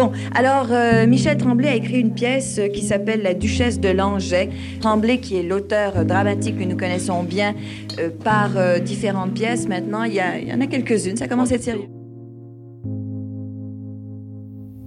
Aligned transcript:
Bon, 0.00 0.12
alors 0.34 0.68
euh, 0.70 1.06
Michel 1.06 1.36
Tremblay 1.36 1.68
a 1.68 1.74
écrit 1.74 2.00
une 2.00 2.14
pièce 2.14 2.56
euh, 2.58 2.68
qui 2.68 2.80
s'appelle 2.80 3.20
La 3.20 3.34
Duchesse 3.34 3.78
de 3.78 3.90
Langeais. 3.90 4.48
Tremblay, 4.80 5.18
qui 5.18 5.36
est 5.36 5.42
l'auteur 5.42 5.92
euh, 5.94 6.04
dramatique 6.04 6.58
que 6.58 6.64
nous 6.64 6.76
connaissons 6.78 7.22
bien 7.22 7.54
par 8.24 8.48
différentes 8.80 9.34
pièces 9.34 9.68
maintenant, 9.68 10.04
il 10.04 10.14
y, 10.14 10.20
il 10.40 10.48
y 10.48 10.54
en 10.54 10.60
a 10.62 10.66
quelques-unes, 10.66 11.18
ça 11.18 11.28
commence 11.28 11.52
à 11.52 11.56
être 11.56 11.64
sérieux. 11.64 11.88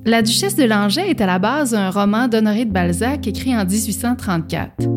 La 0.03 0.23
Duchesse 0.23 0.55
de 0.55 0.63
Langeais 0.63 1.11
est 1.11 1.21
à 1.21 1.27
la 1.27 1.37
base 1.37 1.75
un 1.75 1.91
roman 1.91 2.27
d'Honoré 2.27 2.65
de 2.65 2.71
Balzac 2.71 3.27
écrit 3.27 3.55
en 3.55 3.65
1834. 3.65 4.87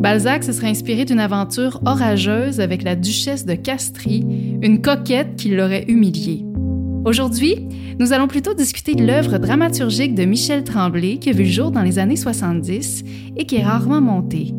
Balzac 0.00 0.42
se 0.42 0.52
serait 0.52 0.70
inspiré 0.70 1.04
d'une 1.04 1.20
aventure 1.20 1.82
orageuse 1.84 2.60
avec 2.60 2.82
la 2.82 2.96
duchesse 2.96 3.44
de 3.44 3.54
Castries, 3.54 4.24
une 4.62 4.80
coquette 4.80 5.36
qui 5.36 5.50
l'aurait 5.50 5.84
humiliée. 5.86 6.46
Aujourd'hui, 7.06 7.68
nous 8.00 8.12
allons 8.12 8.26
plutôt 8.26 8.52
discuter 8.52 8.96
de 8.96 9.06
l'œuvre 9.06 9.38
dramaturgique 9.38 10.16
de 10.16 10.24
Michel 10.24 10.64
Tremblay 10.64 11.18
qui 11.18 11.30
a 11.30 11.32
vu 11.32 11.44
le 11.44 11.48
jour 11.48 11.70
dans 11.70 11.82
les 11.82 12.00
années 12.00 12.16
70 12.16 13.04
et 13.36 13.46
qui 13.46 13.54
est 13.54 13.62
rarement 13.62 14.00
montée. 14.00 14.52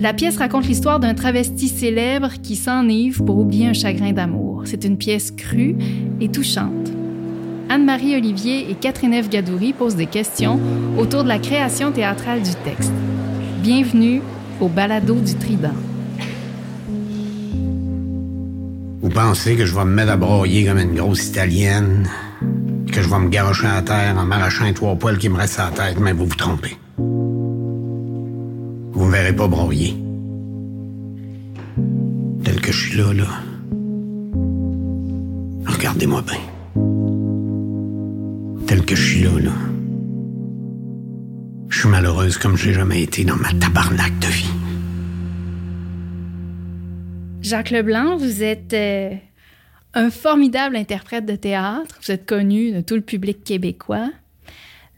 La 0.00 0.12
pièce 0.12 0.38
raconte 0.38 0.66
l'histoire 0.66 0.98
d'un 0.98 1.14
travesti 1.14 1.68
célèbre 1.68 2.32
qui 2.42 2.56
s'enivre 2.56 3.24
pour 3.24 3.38
oublier 3.38 3.68
un 3.68 3.74
chagrin 3.74 4.12
d'amour. 4.12 4.62
C'est 4.64 4.82
une 4.82 4.98
pièce 4.98 5.30
crue 5.30 5.76
et 6.20 6.28
touchante. 6.28 6.90
Anne-Marie 7.68 8.16
Olivier 8.16 8.68
et 8.68 8.74
Catherine 8.74 9.14
Eve 9.14 9.28
Gadouri 9.28 9.72
posent 9.72 9.94
des 9.94 10.06
questions 10.06 10.58
autour 10.98 11.22
de 11.22 11.28
la 11.28 11.38
création 11.38 11.92
théâtrale 11.92 12.42
du 12.42 12.54
texte. 12.64 12.92
Bienvenue 13.62 14.20
au 14.60 14.66
balado 14.66 15.14
du 15.14 15.36
Trident. 15.36 15.91
Pensez 19.12 19.56
que 19.56 19.66
je 19.66 19.74
vais 19.74 19.84
me 19.84 19.94
mettre 19.94 20.12
à 20.12 20.16
broyer 20.16 20.66
comme 20.66 20.78
une 20.78 20.94
grosse 20.94 21.28
italienne? 21.28 22.08
Que 22.90 23.02
je 23.02 23.08
vais 23.08 23.18
me 23.18 23.28
garocher 23.28 23.66
à 23.66 23.82
terre 23.82 24.16
en 24.18 24.24
m'arrachant 24.24 24.64
les 24.64 24.74
trois 24.74 24.96
poils 24.96 25.18
qui 25.18 25.28
me 25.28 25.36
restent 25.36 25.60
à 25.60 25.66
la 25.66 25.70
tête, 25.70 26.00
mais 26.00 26.12
vous 26.12 26.26
vous 26.26 26.34
trompez. 26.34 26.76
Vous 26.98 29.04
me 29.04 29.10
verrez 29.10 29.34
pas 29.34 29.48
broyer. 29.48 29.96
Tel 32.44 32.60
que 32.60 32.72
je 32.72 32.88
suis 32.88 32.98
là, 32.98 33.12
là. 33.12 33.26
Regardez-moi 35.66 36.22
bien. 36.22 36.38
Tel 38.66 38.84
que 38.84 38.96
je 38.96 39.02
suis 39.02 39.22
là, 39.22 39.30
là. 39.42 39.52
Je 41.68 41.80
suis 41.80 41.88
malheureuse 41.88 42.38
comme 42.38 42.56
j'ai 42.56 42.72
jamais 42.72 43.02
été 43.02 43.24
dans 43.24 43.36
ma 43.36 43.52
tabarnak 43.54 44.18
de 44.20 44.26
vie. 44.26 44.50
Jacques 47.42 47.70
Leblanc, 47.70 48.16
vous 48.16 48.44
êtes 48.44 48.72
euh, 48.72 49.10
un 49.94 50.10
formidable 50.10 50.76
interprète 50.76 51.26
de 51.26 51.34
théâtre. 51.34 51.98
Vous 52.00 52.12
êtes 52.12 52.24
connu 52.24 52.70
de 52.70 52.80
tout 52.80 52.94
le 52.94 53.00
public 53.00 53.42
québécois. 53.42 54.10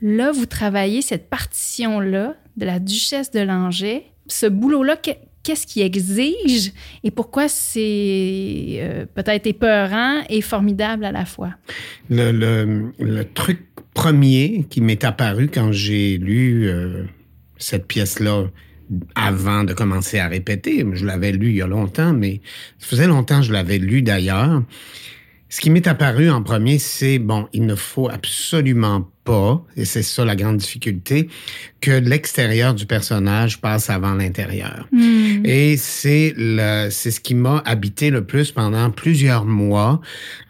Là, 0.03 0.31
vous 0.31 0.45
travaillez 0.45 1.01
cette 1.01 1.31
partition-là 1.31 2.37
de 2.59 2.67
la 2.67 2.79
Duchesse 2.79 3.31
de 3.31 3.41
Langeais. 3.41 4.05
Ce 4.27 4.45
boulot-là, 4.45 4.97
qu'est-ce 5.43 5.67
qui 5.67 5.81
exige 5.81 6.73
et 7.03 7.11
pourquoi 7.11 7.49
c'est 7.49 8.77
euh, 8.79 9.07
peut-être 9.15 9.47
épeurant 9.47 10.21
et 10.29 10.43
formidable 10.43 11.07
à 11.07 11.13
la 11.13 11.25
fois? 11.25 11.55
Le, 12.11 13.23
truc 13.23 13.63
premier 13.95 14.67
qui 14.69 14.83
m'est 14.83 15.05
apparu 15.05 15.49
quand 15.49 15.73
j'ai 15.73 16.19
lu 16.19 16.69
euh, 16.69 17.05
cette 17.57 17.87
pièce-là 17.87 18.49
avant 19.15 19.65
de 19.65 19.73
commencer 19.73 20.19
à 20.19 20.29
répéter. 20.29 20.85
Je 20.93 21.07
l'avais 21.07 21.33
lu 21.33 21.51
il 21.51 21.57
y 21.57 21.63
a 21.63 21.67
longtemps, 21.67 22.13
mais 22.13 22.41
ça 22.79 22.87
faisait 22.89 23.07
longtemps 23.07 23.41
que 23.41 23.47
je 23.47 23.53
l'avais 23.53 23.79
lu 23.79 24.03
d'ailleurs. 24.03 24.63
Ce 25.49 25.61
qui 25.61 25.71
m'est 25.71 25.87
apparu 25.87 26.31
en 26.31 26.43
premier, 26.43 26.79
c'est, 26.79 27.19
bon, 27.19 27.49
il 27.53 27.67
ne 27.67 27.75
faut 27.75 28.09
absolument 28.09 29.09
pas, 29.25 29.63
et 29.77 29.85
c'est 29.85 30.03
ça 30.03 30.25
la 30.25 30.37
grande 30.37 30.59
difficulté, 30.59 31.29
que 31.81 31.91
l'extérieur 31.91 32.75
du 32.75 32.87
personnage 32.87 33.61
passe 33.61 33.91
avant 33.91 34.15
l'intérieur. 34.15 34.87
Hmm. 34.93 35.45
Et 35.45 35.77
c'est 35.77 36.35
le, 36.37 36.89
c'est 36.91 37.11
ce 37.11 37.21
qui 37.21 37.35
m'a 37.35 37.63
habité 37.65 38.11
le 38.11 38.25
plus 38.25 38.53
pendant 38.53 38.91
plusieurs 38.91 39.45
mois, 39.45 40.01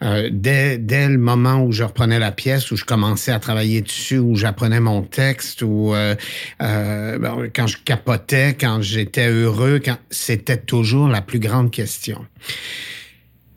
euh, 0.03 0.29
dès, 0.31 0.77
dès 0.77 1.07
le 1.07 1.17
moment 1.17 1.63
où 1.63 1.71
je 1.71 1.83
reprenais 1.83 2.19
la 2.19 2.31
pièce, 2.31 2.71
où 2.71 2.77
je 2.77 2.85
commençais 2.85 3.31
à 3.31 3.39
travailler 3.39 3.81
dessus, 3.81 4.17
où 4.17 4.35
j'apprenais 4.35 4.79
mon 4.79 5.01
texte, 5.01 5.61
où 5.61 5.93
euh, 5.93 6.15
euh, 6.61 7.49
quand 7.53 7.67
je 7.67 7.77
capotais, 7.77 8.55
quand 8.59 8.81
j'étais 8.81 9.27
heureux, 9.27 9.81
quand 9.83 9.97
c'était 10.09 10.57
toujours 10.57 11.07
la 11.07 11.21
plus 11.21 11.39
grande 11.39 11.71
question. 11.71 12.25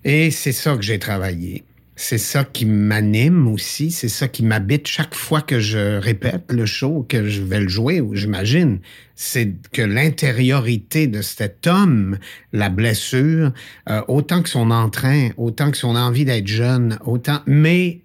Et 0.04 0.31
c'est 0.31 0.53
ça 0.53 0.76
que 0.76 0.82
j'ai 0.82 0.98
travaillé. 0.98 1.65
C'est 2.00 2.19
ça 2.19 2.44
qui 2.44 2.64
m'anime 2.64 3.48
aussi, 3.48 3.91
c'est 3.91 4.09
ça 4.09 4.28
qui 4.28 4.44
m'habite 4.44 4.86
chaque 4.86 5.16
fois 5.16 5.41
que 5.41 5.59
je 5.59 5.98
répète 5.98 6.44
le 6.53 6.64
show, 6.64 7.04
que 7.09 7.26
je 7.26 7.42
vais 7.42 7.59
le 7.59 7.69
jouer, 7.69 8.00
ou 8.00 8.14
j'imagine. 8.14 8.78
C'est 9.16 9.53
que 9.72 9.82
l'intériorité 9.82 11.09
de 11.09 11.22
cet 11.22 11.66
homme, 11.66 12.19
la 12.53 12.69
blessure, 12.69 13.53
euh, 13.91 14.00
autant 14.06 14.44
que 14.44 14.48
son 14.48 14.70
entrain, 14.70 15.31
autant 15.36 15.72
que 15.72 15.76
son 15.76 15.97
envie 15.97 16.25
d'être 16.25 16.47
jeune, 16.47 17.00
autant, 17.04 17.41
mais 17.47 17.98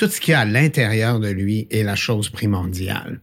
tout 0.00 0.08
ce 0.08 0.18
qu'il 0.18 0.32
y 0.32 0.34
a 0.34 0.40
à 0.40 0.44
l'intérieur 0.46 1.20
de 1.20 1.28
lui 1.28 1.68
est 1.70 1.82
la 1.82 1.94
chose 1.94 2.30
primordiale. 2.30 3.20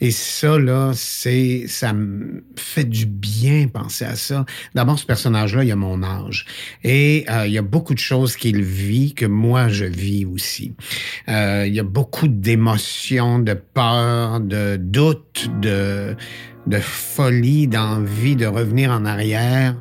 Et 0.00 0.10
ça, 0.10 0.58
là, 0.58 0.90
c'est, 0.92 1.66
ça 1.68 1.92
me 1.92 2.42
fait 2.56 2.82
du 2.82 3.06
bien 3.06 3.68
penser 3.68 4.04
à 4.04 4.16
ça. 4.16 4.44
D'abord, 4.74 4.98
ce 4.98 5.06
personnage-là, 5.06 5.62
il 5.62 5.70
a 5.70 5.76
mon 5.76 6.02
âge. 6.02 6.44
Et 6.82 7.24
euh, 7.30 7.46
il 7.46 7.52
y 7.52 7.58
a 7.58 7.62
beaucoup 7.62 7.94
de 7.94 8.00
choses 8.00 8.34
qu'il 8.34 8.62
vit 8.62 9.14
que 9.14 9.26
moi, 9.26 9.68
je 9.68 9.84
vis 9.84 10.24
aussi. 10.24 10.74
Euh, 11.28 11.66
il 11.68 11.72
y 11.72 11.78
a 11.78 11.84
beaucoup 11.84 12.26
d'émotions, 12.26 13.38
de 13.38 13.54
peur, 13.54 14.40
de 14.40 14.74
doute, 14.74 15.48
de, 15.62 16.16
de 16.66 16.78
folie, 16.80 17.68
d'envie 17.68 18.34
de 18.34 18.46
revenir 18.46 18.90
en 18.90 19.04
arrière. 19.04 19.76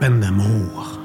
Peine 0.00 0.20
d'amour. 0.20 1.00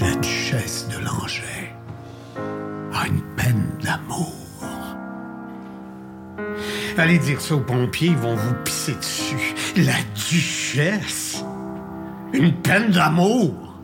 La 0.00 0.14
duchesse 0.16 0.88
de 0.88 1.04
Langeais 1.04 1.72
a 2.92 3.06
une 3.06 3.22
peine 3.36 3.68
d'amour. 3.82 4.34
Allez 6.98 7.18
dire 7.18 7.40
ça 7.40 7.54
aux 7.54 7.60
pompiers, 7.60 8.08
ils 8.08 8.16
vont 8.16 8.34
vous 8.34 8.54
pisser 8.64 8.94
dessus. 8.94 9.54
La 9.76 9.94
duchesse? 10.14 11.44
Une 12.32 12.52
peine 12.52 12.90
d'amour? 12.90 13.74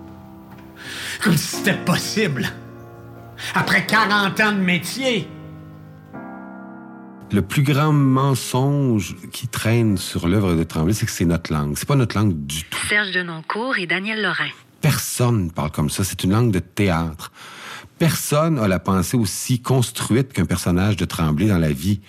Comme 1.23 1.37
si 1.37 1.57
c'était 1.57 1.75
possible. 1.85 2.49
Après 3.55 3.87
40 3.87 4.41
ans 4.41 4.53
de 4.53 4.61
métier. 4.61 5.29
Le 7.33 7.43
plus 7.43 7.63
grand 7.63 7.93
mensonge 7.93 9.17
qui 9.33 9.49
traîne 9.49 9.97
sur 9.99 10.29
l'œuvre 10.29 10.55
de 10.55 10.63
Tremblay, 10.63 10.95
c'est 10.95 11.07
que 11.07 11.13
c'est 11.13 11.25
notre 11.25 11.53
langue. 11.53 11.75
C'est 11.77 11.89
pas 11.89 11.97
notre 11.97 12.17
langue 12.17 12.47
du 12.47 12.63
tout. 12.65 12.79
Serge 12.89 13.11
Denoncourt 13.11 13.79
et 13.79 13.87
Daniel 13.87 14.23
Lorrain. 14.23 14.51
Personne 14.81 15.51
parle 15.51 15.73
comme 15.73 15.91
ça. 15.91 16.05
C'est 16.05 16.23
une 16.23 16.31
langue 16.31 16.53
de 16.53 16.61
théâtre. 16.61 17.33
Personne 17.99 18.59
a 18.59 18.69
la 18.69 18.79
pensée 18.79 19.17
aussi 19.17 19.61
construite 19.61 20.33
qu'un 20.33 20.45
personnage 20.45 20.97
de 20.97 21.05
Tremblay 21.05 21.49
dans 21.49 21.59
la 21.59 21.73
vie. 21.73 22.01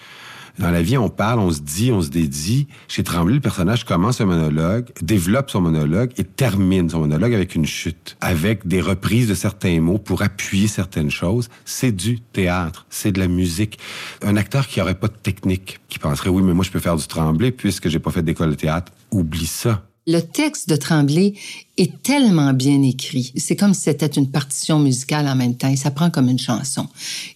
Dans 0.59 0.71
la 0.71 0.81
vie, 0.81 0.97
on 0.97 1.09
parle, 1.09 1.39
on 1.39 1.51
se 1.51 1.59
dit, 1.59 1.91
on 1.91 2.01
se 2.01 2.09
dédie. 2.09 2.67
Chez 2.87 3.03
Tremblay, 3.03 3.35
le 3.35 3.41
personnage 3.41 3.83
commence 3.83 4.21
un 4.21 4.25
monologue, 4.25 4.87
développe 5.03 5.51
son 5.51 5.61
monologue 5.61 6.11
et 6.17 6.23
termine 6.23 6.89
son 6.89 7.01
monologue 7.01 7.35
avec 7.35 7.53
une 7.53 7.67
chute, 7.67 8.17
avec 8.21 8.67
des 8.67 8.81
reprises 8.81 9.27
de 9.27 9.35
certains 9.35 9.79
mots 9.79 9.99
pour 9.99 10.23
appuyer 10.23 10.67
certaines 10.67 11.11
choses. 11.11 11.49
C'est 11.63 11.91
du 11.91 12.19
théâtre, 12.19 12.87
c'est 12.89 13.11
de 13.11 13.19
la 13.19 13.27
musique. 13.27 13.77
Un 14.23 14.35
acteur 14.35 14.67
qui 14.67 14.81
aurait 14.81 14.95
pas 14.95 15.09
de 15.09 15.13
technique, 15.13 15.79
qui 15.89 15.99
penserait 15.99 16.29
oui, 16.29 16.41
mais 16.41 16.55
moi 16.55 16.65
je 16.65 16.71
peux 16.71 16.79
faire 16.79 16.95
du 16.95 17.05
Tremblay 17.05 17.51
puisque 17.51 17.89
j'ai 17.89 17.99
pas 17.99 18.09
fait 18.09 18.23
d'école 18.23 18.49
de 18.49 18.55
théâtre, 18.55 18.91
oublie 19.11 19.45
ça. 19.45 19.83
Le 20.07 20.21
texte 20.21 20.69
de 20.69 20.75
Tremblay 20.75 21.33
est 21.77 22.01
tellement 22.01 22.53
bien 22.53 22.81
écrit. 22.81 23.31
C'est 23.35 23.57
comme 23.57 23.75
si 23.75 23.81
c'était 23.81 24.07
une 24.07 24.31
partition 24.31 24.79
musicale 24.79 25.27
en 25.27 25.35
même 25.35 25.55
temps. 25.55 25.67
Il 25.67 25.77
s'apprend 25.77 26.09
comme 26.09 26.29
une 26.29 26.39
chanson. 26.39 26.87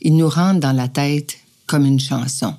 Il 0.01 0.15
nous 0.15 0.29
rentre 0.29 0.61
dans 0.61 0.71
la 0.71 0.87
tête 0.87 1.37
comme 1.67 1.85
une 1.85 1.99
chanson. 1.99 2.55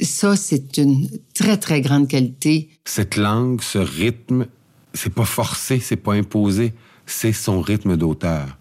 Ça, 0.00 0.36
c'est 0.36 0.76
une 0.76 1.08
très, 1.34 1.56
très 1.56 1.80
grande 1.80 2.08
qualité. 2.08 2.68
Cette 2.84 3.16
langue, 3.16 3.62
ce 3.62 3.78
rythme, 3.78 4.46
c'est 4.92 5.12
pas 5.12 5.24
forcé, 5.24 5.80
c'est 5.80 5.96
pas 5.96 6.14
imposé, 6.14 6.72
c'est 7.06 7.32
son 7.32 7.60
rythme 7.60 7.96
d'auteur. 7.96 8.58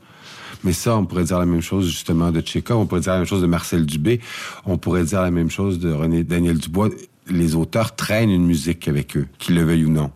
Mais 0.64 0.74
ça, 0.74 0.96
on 0.96 1.06
pourrait 1.06 1.26
dire 1.26 1.40
la 1.40 1.46
même 1.46 1.62
chose 1.62 1.88
justement 1.88 2.32
de 2.32 2.40
Tchékov, 2.40 2.78
on 2.78 2.86
pourrait 2.86 3.02
dire 3.02 3.14
la 3.14 3.20
même 3.20 3.28
chose 3.28 3.42
de 3.42 3.48
Marcel 3.48 3.86
Dubé, 3.86 4.22
on 4.66 4.78
pourrait 4.78 5.04
dire 5.04 5.22
la 5.22 5.32
même 5.32 5.50
chose 5.50 5.80
de 5.80 5.92
René 5.92 6.24
Daniel 6.24 6.58
Dubois. 6.58 6.90
Les 7.28 7.56
auteurs 7.56 7.96
traînent 7.96 8.30
une 8.30 8.46
musique 8.46 8.88
avec 8.88 9.18
eux, 9.18 9.28
qu'ils 9.40 9.56
le 9.56 9.64
veuillent 9.64 9.86
ou 9.86 9.92
non. 9.92 10.12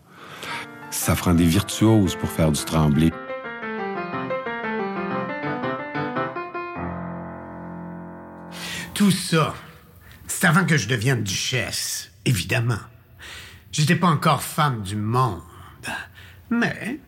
Ça 0.89 1.15
prend 1.15 1.33
des 1.33 1.45
virtuoses 1.45 2.15
pour 2.15 2.29
faire 2.29 2.51
du 2.51 2.63
tremblé. 2.63 3.11
Tout 8.93 9.11
ça, 9.11 9.53
c'est 10.27 10.45
avant 10.45 10.65
que 10.65 10.77
je 10.77 10.87
devienne 10.87 11.23
duchesse, 11.23 12.11
évidemment. 12.25 12.79
J'étais 13.71 13.95
pas 13.95 14.07
encore 14.07 14.43
femme 14.43 14.83
du 14.83 14.95
monde. 14.95 15.41
Mais 16.49 16.99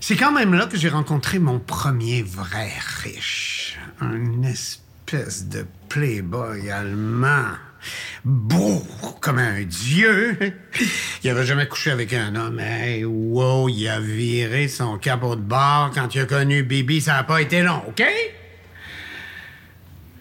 c'est 0.00 0.16
quand 0.16 0.32
même 0.32 0.54
là 0.54 0.66
que 0.66 0.76
j'ai 0.76 0.88
rencontré 0.88 1.38
mon 1.38 1.58
premier 1.58 2.22
vrai 2.22 2.70
riche. 3.02 3.78
Un 4.00 4.42
espèce 4.42 5.46
de 5.46 5.66
playboy 5.88 6.70
allemand. 6.70 7.54
Beau 8.24 8.86
comme 9.20 9.38
un 9.38 9.62
dieu. 9.62 10.36
Il 11.22 11.30
avait 11.30 11.46
jamais 11.46 11.66
couché 11.68 11.90
avec 11.90 12.12
un 12.12 12.34
homme. 12.34 12.58
Hey, 12.58 13.04
wow, 13.04 13.68
il 13.68 13.88
a 13.88 14.00
viré 14.00 14.68
son 14.68 14.98
capot 14.98 15.36
de 15.36 15.40
bord 15.40 15.90
quand 15.94 16.14
il 16.14 16.20
a 16.20 16.26
connu 16.26 16.62
Bibi. 16.62 17.00
Ça 17.00 17.14
n'a 17.14 17.24
pas 17.24 17.40
été 17.40 17.62
long, 17.62 17.82
OK? 17.88 18.04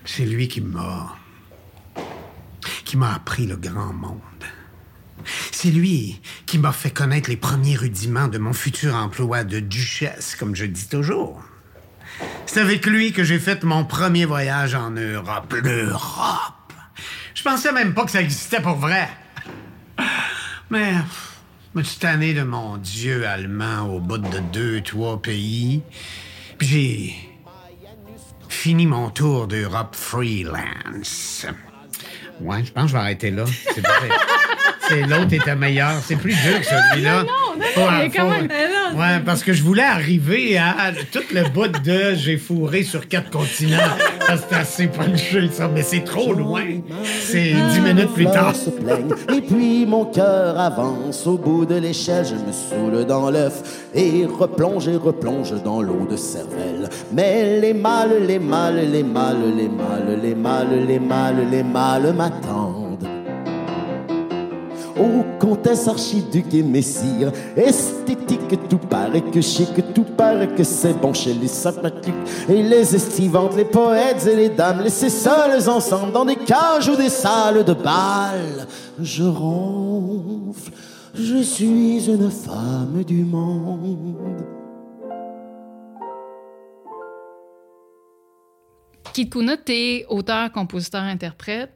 C'est 0.06 0.26
lui 0.26 0.48
qui 0.48 0.62
m'a... 0.62 1.16
qui 2.86 2.96
m'a 2.96 3.14
appris 3.14 3.48
le 3.48 3.58
grand 3.58 3.94
monde. 3.94 4.20
C'est 5.52 5.72
lui 5.72 6.22
qui 6.46 6.60
m'a 6.60 6.72
fait 6.72 6.92
connaître 6.92 7.30
les 7.30 7.38
premiers 7.38 7.76
rudiments 7.76 8.28
de 8.28 8.38
mon 8.38 8.54
futur 8.54 8.96
emploi 8.96 9.44
de 9.44 9.60
duchesse, 9.60 10.36
comme 10.36 10.56
je 10.56 10.66
dis 10.66 10.88
toujours. 10.88 11.44
C'est 12.46 12.62
avec 12.62 12.86
lui 12.86 13.12
que 13.12 13.24
j'ai 13.24 13.40
fait 13.40 13.64
mon 13.64 13.84
premier 13.84 14.26
voyage 14.26 14.76
en 14.76 14.92
Europe. 14.92 15.54
L'Europe! 15.64 16.74
Je 17.34 17.44
pensais 17.44 17.72
même 17.72 17.94
pas 17.94 18.06
que 18.06 18.12
ça 18.12 18.22
existait 18.22 18.62
pour 18.62 18.76
vrai. 18.76 19.10
Mais, 20.70 20.94
je 21.76 21.82
suis 21.82 22.00
tanné 22.00 22.34
de 22.34 22.44
mon 22.44 22.78
dieu 22.78 23.28
allemand 23.28 23.82
au 23.90 24.00
bout 24.00 24.20
de 24.20 24.40
deux, 24.54 24.82
trois 24.82 25.22
pays. 25.22 25.82
Puis 26.58 26.68
j'ai 26.68 27.35
fini 28.66 28.88
mon 28.88 29.12
tour 29.12 29.46
d'Europe 29.46 29.96
freelance. 29.96 31.46
Ouais, 32.42 32.66
je 32.66 32.72
pense 32.72 32.86
que 32.86 32.88
je 32.90 32.94
vais 32.94 33.00
arrêter 33.00 33.30
là. 33.30 33.46
C'est 34.88 35.02
l'autre 35.08 35.34
était 35.34 35.56
meilleur. 35.56 35.92
C'est 36.04 36.16
plus 36.16 36.34
dur 36.34 36.60
que 36.62 36.66
celui-là. 36.66 37.22
Non, 37.22 37.28
non, 37.30 37.58
non, 37.60 37.66
Faut- 37.76 37.92
mais 37.92 38.10
faut- 38.10 38.18
comment- 38.18 38.40
mais 38.42 38.48
Ouais, 38.94 39.20
parce 39.26 39.44
que 39.44 39.54
je 39.54 39.64
voulais 39.64 39.84
arriver 39.84 40.58
à 40.58 40.92
tout 41.12 41.24
le 41.34 41.50
bout 41.50 41.68
de 41.68 42.14
j'ai 42.16 42.38
fourré 42.38 42.84
sur 42.84 43.08
quatre 43.08 43.30
continents. 43.32 43.78
Ça, 44.28 44.36
C'est 44.38 44.56
assez 44.56 44.88
punché, 44.88 45.50
ça, 45.52 45.70
mais 45.74 45.82
c'est 45.82 46.04
trop 46.04 46.34
loin. 46.34 46.64
C'est 47.22 47.54
dix 47.72 47.80
minutes 47.82 48.14
plus 48.14 48.26
tard. 48.26 48.56
se 48.56 48.70
plaignent. 48.70 49.14
Et 49.36 49.42
puis 49.42 49.86
mon 49.86 50.06
cœur 50.06 50.60
avance 50.60 51.26
au 51.28 51.38
bout 51.38 51.66
de 51.66 51.76
l'échelle, 51.76 52.26
je 52.26 52.36
me 52.36 52.52
saoule 52.52 53.06
dans 53.06 53.30
l'œuf 53.30 53.88
et 53.94 54.26
replonge 54.26 54.88
et 54.88 54.96
replonge 54.96 55.54
dans 55.64 55.82
l'eau 55.82 56.08
de 56.10 56.18
cervelle. 56.18 56.90
Mais 57.12 57.60
les 57.60 57.74
mâles, 57.74 58.26
les 58.28 58.40
mâles, 58.40 58.92
les 58.92 59.04
mâles, 59.04 59.56
les 59.58 59.68
mâles, 59.70 60.20
les 60.22 60.36
mâles, 60.36 60.86
les 60.88 61.00
mâles, 61.00 61.48
les 61.52 61.64
mâles 61.64 62.14
m'attendent. 62.14 62.85
Ô 64.98 65.26
comtesse 65.40 65.88
archiduc 65.88 66.54
et 66.54 66.64
messire, 66.64 67.32
esthétique, 67.58 68.70
tout 68.70 68.78
paraît 68.78 69.22
que 69.22 69.42
chic, 69.42 69.94
tout 69.94 70.04
paraît 70.04 70.54
que 70.56 70.64
c'est 70.64 70.94
bon 70.94 71.14
chez 71.14 71.34
les 71.34 71.50
sympathiques. 71.50 72.14
Et 72.48 72.64
les 72.64 72.96
estivantes, 72.96 73.56
les 73.58 73.66
poètes 73.66 74.26
et 74.26 74.36
les 74.36 74.50
dames, 74.50 74.82
laissés 74.82 75.10
seuls 75.10 75.68
ensemble 75.68 76.14
dans 76.14 76.24
des 76.24 76.38
cages 76.38 76.88
ou 76.88 76.96
des 76.96 77.10
salles 77.10 77.66
de 77.66 77.74
bal. 77.74 78.68
Je 79.00 79.24
ronfle, 79.24 80.72
je 81.14 81.42
suis 81.44 82.10
une 82.10 82.32
femme 82.32 83.04
du 83.06 83.26
monde. 83.26 84.46
Kid 89.16 89.30
Kuna, 89.30 89.56
t'es 89.56 90.06
auteur, 90.10 90.52
compositeur, 90.52 91.04
interprète. 91.04 91.72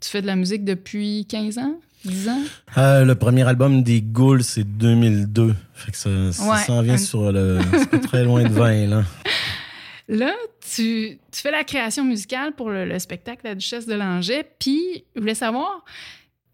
Tu 0.00 0.10
fais 0.10 0.22
de 0.22 0.26
la 0.26 0.36
musique 0.36 0.64
depuis 0.64 1.26
15 1.28 1.58
ans, 1.58 1.74
10 2.04 2.28
ans? 2.28 2.40
Euh, 2.78 3.04
le 3.04 3.14
premier 3.14 3.42
album 3.46 3.82
des 3.82 4.02
Ghouls, 4.02 4.42
c'est 4.42 4.64
2002. 4.64 5.54
Fait 5.74 5.92
que 5.92 5.96
ça, 5.96 6.10
Ouais, 6.10 6.58
s'en 6.66 6.82
vient 6.82 6.94
un- 6.94 6.98
sur 6.98 7.32
le. 7.32 7.58
C'est 7.72 7.90
pas 7.90 7.98
très 7.98 8.24
loin 8.24 8.42
de 8.44 8.48
20, 8.52 8.86
là. 8.86 9.02
Là, 10.08 10.34
tu, 10.74 11.18
tu 11.32 11.40
fais 11.40 11.50
la 11.50 11.64
création 11.64 12.04
musicale 12.04 12.52
pour 12.54 12.68
le, 12.68 12.84
le 12.84 12.98
spectacle 12.98 13.40
La 13.44 13.54
Duchesse 13.54 13.86
de 13.86 13.94
Langeais, 13.94 14.44
puis 14.58 15.04
je 15.16 15.20
voulais 15.20 15.34
savoir, 15.34 15.82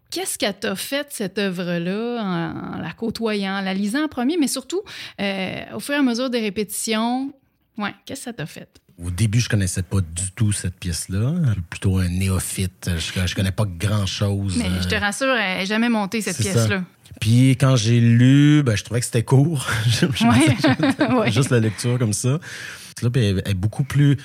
qu'est-ce 0.09 0.37
qu'elle 0.37 0.57
t'a 0.57 0.73
fait, 0.75 1.07
cette 1.09 1.37
œuvre-là, 1.37 2.21
en, 2.23 2.77
en 2.77 2.81
la 2.81 2.93
côtoyant, 2.93 3.55
en 3.57 3.61
la 3.61 3.73
lisant 3.73 4.05
en 4.05 4.07
premier, 4.07 4.37
mais 4.37 4.47
surtout, 4.47 4.81
euh, 5.19 5.55
au 5.75 5.81
fur 5.81 5.95
et 5.95 5.97
à 5.97 6.01
mesure 6.01 6.29
des 6.29 6.39
répétitions, 6.39 7.33
ouais, 7.77 7.93
qu'est-ce 8.05 8.21
que 8.21 8.23
ça 8.25 8.33
t'a 8.33 8.45
fait? 8.45 8.69
Au 9.03 9.09
début, 9.11 9.39
je 9.39 9.49
connaissais 9.49 9.81
pas 9.83 10.01
du 10.01 10.31
tout 10.35 10.51
cette 10.51 10.75
pièce-là. 10.79 11.33
Plutôt 11.69 11.97
un 11.97 12.07
néophyte. 12.09 12.89
Je, 12.97 13.25
je 13.27 13.35
connais 13.35 13.51
pas 13.51 13.65
grand-chose. 13.65 14.55
Mais 14.57 14.69
je 14.81 14.87
te 14.87 14.95
Euh, 14.95 14.99
rassure, 14.99 15.33
elle 15.35 15.59
n'est 15.59 15.65
jamais 15.65 15.89
montée, 15.89 16.21
cette 16.21 16.37
pièce-là. 16.37 16.83
Puis 17.19 17.51
quand 17.51 17.75
j'ai 17.75 17.99
lu, 17.99 18.63
ben, 18.63 18.75
je 18.75 18.83
trouvais 18.83 18.99
que 18.99 19.05
c'était 19.05 19.23
court. 19.23 19.67
Ouais. 20.21 21.31
Juste 21.31 21.49
la 21.49 21.59
lecture 21.59 21.97
comme 21.99 22.13
ça. 22.13 22.39
Là, 23.01 23.09
puis 23.09 23.23
elle 23.23 23.41
est 23.45 23.53
beaucoup 23.53 23.83
plus 23.83 24.17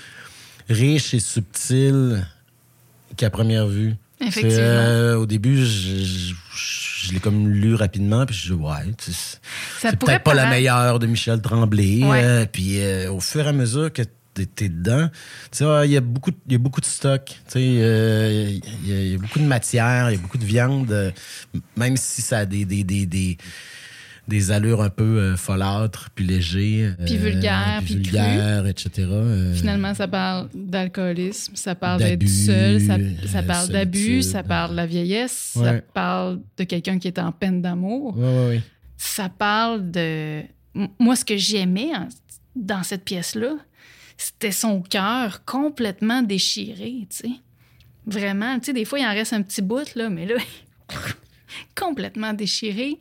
riche 0.69 1.15
et 1.15 1.21
subtile 1.21 2.27
qu'à 3.17 3.31
première 3.31 3.67
vue. 3.67 3.95
Effectivement. 4.21 4.59
Euh, 4.61 5.17
au 5.17 5.27
début, 5.27 5.57
je, 5.65 6.05
je- 6.05 6.35
je 7.07 7.13
l'ai 7.13 7.21
comme 7.21 7.49
lu 7.49 7.75
rapidement, 7.75 8.27
puis 8.27 8.35
je 8.35 8.53
dis, 8.55 8.61
ouais, 8.61 8.73
c'est 8.99 9.97
peut-être 9.97 10.25
pas 10.25 10.35
la 10.35 10.49
meilleure 10.51 10.99
de 10.99 11.07
Michel 11.07 11.41
Tremblay. 11.41 12.03
Ouais. 12.03 12.23
euh, 12.25 12.47
puis 12.51 12.81
euh, 12.81 13.13
au 13.13 13.21
fur 13.21 13.45
et 13.47 13.49
à 13.49 13.53
mesure 13.53 13.93
que 13.93 14.03
t'es, 14.45 14.69
dedans, 14.69 15.09
tu 15.51 15.59
sais, 15.59 15.65
il 15.87 15.93
y 15.93 15.97
a 15.97 16.01
beaucoup, 16.01 16.31
de- 16.31 16.37
il 16.47 16.53
y 16.53 16.57
a 16.57 16.59
beaucoup 16.59 16.81
de 16.81 16.87
stock. 16.87 17.25
Tu 17.27 17.35
sais, 17.49 17.59
euh, 17.81 18.51
il 18.85 19.11
y, 19.13 19.15
a- 19.15 19.19
beaucoup 19.19 19.39
de 19.39 19.45
matière, 19.45 20.11
il 20.11 20.17
y 20.17 20.19
a 20.19 20.21
beaucoup 20.21 20.39
de 20.39 20.45
viande, 20.45 20.91
euh, 20.93 21.11
même 21.77 21.97
si 21.97 22.21
ça 22.23 22.39
a 22.39 22.45
des, 22.47 22.65
des, 22.65 22.85
des, 22.85 23.07
des, 23.07 23.39
des 24.29 24.51
allures 24.51 24.83
un 24.83 24.91
peu 24.91 25.05
euh, 25.21 25.37
folâtres, 25.37 26.11
puis 26.15 26.25
légers. 26.27 26.91
Puis 27.07 27.15
euh, 27.17 27.19
vulgaires, 27.21 27.77
puis 27.85 27.95
puis 27.95 28.05
vulgaires, 28.05 28.67
etc. 28.67 28.91
euh, 28.99 29.55
Finalement, 29.55 29.95
ça 29.95 30.09
parle 30.09 30.49
d'alcoolisme, 30.53 31.53
ça 31.55 31.75
parle 31.77 32.01
d'être 32.01 32.29
seul, 32.29 32.81
ça, 32.81 32.97
ça 33.31 33.39
euh, 33.39 33.43
parle 33.43 33.69
d'abus, 33.69 34.23
ça 34.23 34.43
parle 34.43 34.73
de 34.73 34.77
la 34.77 34.87
vieillesse, 34.87 35.53
ça 35.55 35.75
parle 35.95 36.41
de 36.59 36.65
quelqu'un 36.65 36.99
qui 36.99 37.07
est 37.09 37.19
en 37.21 37.31
peine 37.33 37.63
d'amour. 37.63 38.17
Ouais, 38.19 38.49
ouais, 38.49 38.63
ça 38.97 39.29
parle 39.29 39.91
de. 39.91 40.43
Moi, 40.99 41.15
ce 41.17 41.25
que 41.25 41.37
j'aimais 41.37 41.91
dans 42.57 42.83
cette 42.83 43.05
pièce-là, 43.05 43.57
c'était 44.17 44.53
son 44.53 44.83
cœur 44.83 45.45
complètement 45.45 46.23
déchiré, 46.23 47.07
tu 47.11 47.17
sais. 47.17 47.31
Vraiment, 48.07 48.59
tu 48.59 48.67
sais, 48.67 48.73
des 48.73 48.85
fois, 48.85 48.99
il 48.99 49.07
en 49.07 49.11
reste 49.11 49.33
un 49.33 49.43
petit 49.43 49.63
bout, 49.63 49.95
là, 49.95 50.09
mais 50.09 50.27
là, 50.27 50.37
complètement 51.75 52.33
déchiré. 52.33 53.01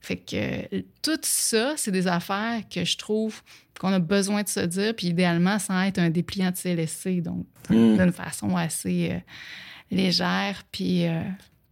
Fait 0.00 0.16
que 0.16 0.82
tout 1.02 1.20
ça, 1.22 1.74
c'est 1.76 1.90
des 1.90 2.06
affaires 2.06 2.62
que 2.72 2.84
je 2.84 2.96
trouve 2.96 3.42
qu'on 3.78 3.92
a 3.92 3.98
besoin 3.98 4.42
de 4.42 4.48
se 4.48 4.60
dire, 4.60 4.94
puis 4.94 5.08
idéalement, 5.08 5.58
sans 5.58 5.82
être 5.82 5.98
un 5.98 6.10
dépliant 6.10 6.50
de 6.50 6.56
CLSC, 6.56 7.22
donc 7.22 7.46
d'une 7.70 8.12
façon 8.12 8.56
assez 8.56 9.10
euh, 9.12 9.18
légère, 9.90 10.62
puis 10.72 11.06
euh, 11.06 11.22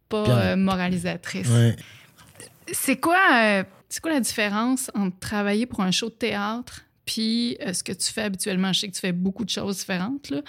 pas 0.09 0.29
euh, 0.29 0.57
moralisatrice. 0.57 1.49
Ouais. 1.49 1.77
C'est 2.73 3.01
quoi, 3.01 3.65
c'est 3.89 4.01
quoi 4.01 4.13
la 4.13 4.21
différence 4.21 4.91
entre 4.95 5.19
travailler 5.19 5.67
pour 5.67 5.81
un 5.81 5.91
show 5.93 6.09
de 6.09 6.15
théâtre 6.15 6.86
puis 7.07 7.57
euh, 7.67 7.73
ce 7.73 7.83
que 7.83 7.93
tu 7.93 8.13
fais 8.13 8.23
habituellement? 8.23 8.73
Je 8.75 8.81
sais 8.81 8.89
que 8.89 8.95
tu 8.95 9.01
fais 9.01 9.13
beaucoup 9.13 9.45
de 9.47 9.51
choses 9.51 9.79
différentes, 9.79 10.29
là, 10.31 10.43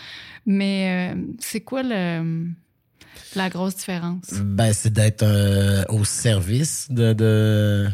mais 0.46 1.14
euh, 1.16 1.22
c'est 1.40 1.62
quoi 1.62 1.84
le, 1.84 2.48
la 3.36 3.50
grosse 3.50 3.76
différence? 3.78 4.34
Ben, 4.44 4.74
c'est 4.74 4.92
d'être 4.92 5.24
euh, 5.24 5.84
au 5.90 6.04
service 6.04 6.88
de, 6.90 7.14
de, 7.14 7.88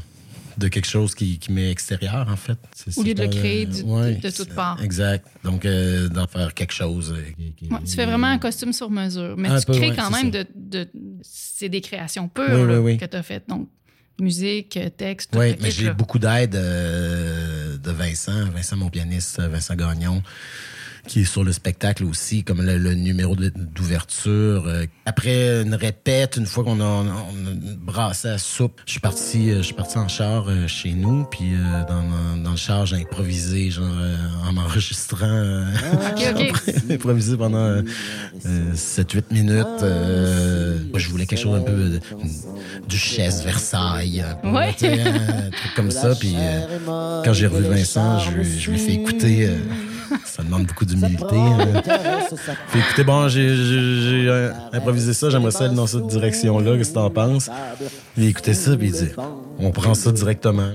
de 0.58 0.68
quelque 0.70 0.86
chose 0.88 1.14
qui, 1.16 1.40
qui 1.40 1.52
m'est 1.52 1.70
extérieur, 1.72 2.28
en 2.30 2.36
fait. 2.36 2.58
Au 2.96 3.04
lieu 3.04 3.14
de 3.14 3.24
le 3.24 3.28
créer 3.30 3.66
du- 3.66 3.82
ouais, 3.84 4.16
de 4.16 4.30
toutes 4.30 4.54
parts. 4.54 4.82
Exact. 4.82 5.26
Donc, 5.44 5.66
euh, 5.66 6.08
d'en 6.10 6.28
faire 6.28 6.54
quelque 6.54 6.74
chose. 6.74 7.14
qui- 7.38 7.54
qui- 7.54 7.74
Ouais, 7.74 7.80
tu 7.86 7.96
fais 7.96 8.06
vraiment 8.06 8.28
un 8.28 8.38
costume 8.40 8.72
sur 8.74 8.90
mesure, 8.90 9.36
mais 9.38 9.50
tu 9.60 9.66
peu, 9.66 9.74
crées 9.74 9.90
ouais, 9.90 9.96
quand 9.96 10.10
même 10.12 10.32
de, 10.32 10.46
de- 10.56 10.90
C'est 11.22 11.70
des 11.70 11.82
créations 11.82 12.28
pures 12.30 12.44
Oui, 12.50 12.68
là, 12.68 12.80
oui, 12.80 12.94
oui. 12.94 12.98
que 12.98 13.06
tu 13.06 13.18
as 13.18 13.24
faites. 13.24 13.48
Donc, 13.50 13.68
musique, 14.22 14.78
texte, 14.96 15.32
tout 15.32 15.40
Oui, 15.40 15.56
mais 15.60 15.72
j'ai 15.72 15.92
beaucoup 15.92 16.20
d'aide 16.20 16.56
euh, 16.56 17.43
de 17.84 17.92
Vincent, 17.92 18.50
Vincent, 18.50 18.78
mon 18.78 18.90
pianiste, 18.90 19.42
Vincent 19.42 19.76
Gagnon, 19.76 20.24
qui 21.08 21.22
est 21.22 21.26
sur 21.26 21.44
le 21.44 21.52
spectacle 21.52 22.06
aussi, 22.06 22.44
comme 22.44 22.62
le, 22.62 22.78
le 22.78 22.94
numéro 22.94 23.36
de- 23.36 23.52
d'ouverture. 23.56 24.66
Euh, 24.68 24.86
Après 25.06 25.62
une 25.62 25.76
répète, 25.76 26.36
une 26.38 26.46
fois 26.46 26.64
qu'on 26.64 26.80
a, 26.80 26.84
on 26.86 27.08
a 27.08 27.14
brassé 27.78 28.30
la 28.30 28.38
soupe, 28.38 28.80
je 28.86 28.92
suis 28.92 29.00
parti, 29.02 29.52
euh, 29.52 29.58
je 29.58 29.64
suis 29.64 29.74
parti 29.74 29.98
en 29.98 30.08
char 30.08 30.46
euh, 30.48 30.66
chez 30.68 30.94
nous, 30.94 31.26
puis 31.26 31.52
dans, 31.90 32.38
dans, 32.42 32.52
le 32.52 32.58
char, 32.58 32.86
j'ai 32.86 32.96
improvisé, 32.98 33.70
genre 33.72 33.86
en 34.48 34.54
m'enregistrant, 34.54 35.66
j'ai 36.18 36.94
improvisé 36.96 37.36
pendant 37.38 37.58
euh, 37.58 37.82
7-8 38.74 39.24
minutes. 39.32 39.66
euh, 39.84 40.80
moi, 40.90 41.00
je 41.00 41.10
voulais 41.10 41.26
quelque 41.26 41.42
chose 41.42 41.58
un 41.60 41.64
peu 41.64 42.00
une 42.22 42.30
duchesse 42.88 43.44
Versailles, 43.44 44.24
un 44.44 44.54
Ouais. 44.54 44.74
truc 44.74 45.74
comme 45.76 45.92
ça. 45.92 46.16
Puis 46.16 46.34
euh, 46.38 47.22
quand 47.26 47.34
j'ai 47.34 47.48
revu 47.48 47.66
Vincent, 47.68 48.20
je, 48.20 48.32
lui- 48.32 48.60
je 48.60 48.72
lui 48.72 48.78
ai 48.82 48.86
fait 48.86 48.94
écouter 48.94 49.48
euh, 49.50 49.58
ça 50.26 50.44
demande 50.44 50.66
beaucoup 50.66 50.86
d'humilité. 50.86 51.36
hein. 51.38 51.82
Écoutez, 52.76 53.04
bon, 53.04 53.28
j'ai 53.28 53.48
euh, 53.50 54.52
improvisé 54.72 55.14
ça, 55.14 55.30
j'aimerais 55.30 55.52
ça 55.52 55.66
aller 55.66 55.76
dans 55.76 55.88
cette 55.88 56.08
direction-là, 56.08 56.78
qu'est-ce 56.78 56.90
que 56.90 56.96
t'en 56.96 57.10
penses? 57.10 57.50
Puis 58.16 58.28
écoutez 58.28 58.54
ça, 58.54 58.76
puis 58.76 58.88
il 58.88 58.94
dit, 58.94 59.10
on 59.60 59.72
prend 59.72 59.94
ça 59.94 60.12
directement. 60.12 60.70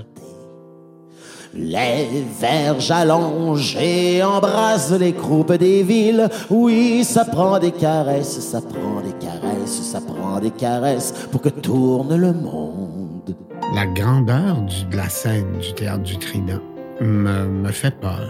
Les 1.55 2.23
verges 2.39 2.91
allongées 2.91 4.21
embrassent 4.23 4.91
les 4.91 5.13
croupes 5.13 5.53
des 5.53 5.81
villes. 5.81 6.29
Oui, 6.49 7.03
ça 7.03 7.25
prend 7.25 7.57
des 7.57 7.71
caresses, 7.71 8.39
ça 8.39 8.61
prend 8.61 9.01
des 9.01 9.13
caresses, 9.13 9.81
ça 9.81 9.99
prend 9.99 10.39
des 10.39 10.51
caresses 10.51 11.11
pour 11.31 11.41
que 11.41 11.49
tourne 11.49 12.15
le 12.15 12.33
monde. 12.33 13.35
La 13.73 13.87
grandeur 13.87 14.57
du- 14.61 14.85
de 14.91 14.95
la 14.97 15.09
scène 15.09 15.57
du 15.59 15.73
théâtre 15.73 16.03
du 16.03 16.17
Trident 16.17 16.61
me, 17.01 17.45
me 17.47 17.71
fait 17.71 17.99
peur. 17.99 18.29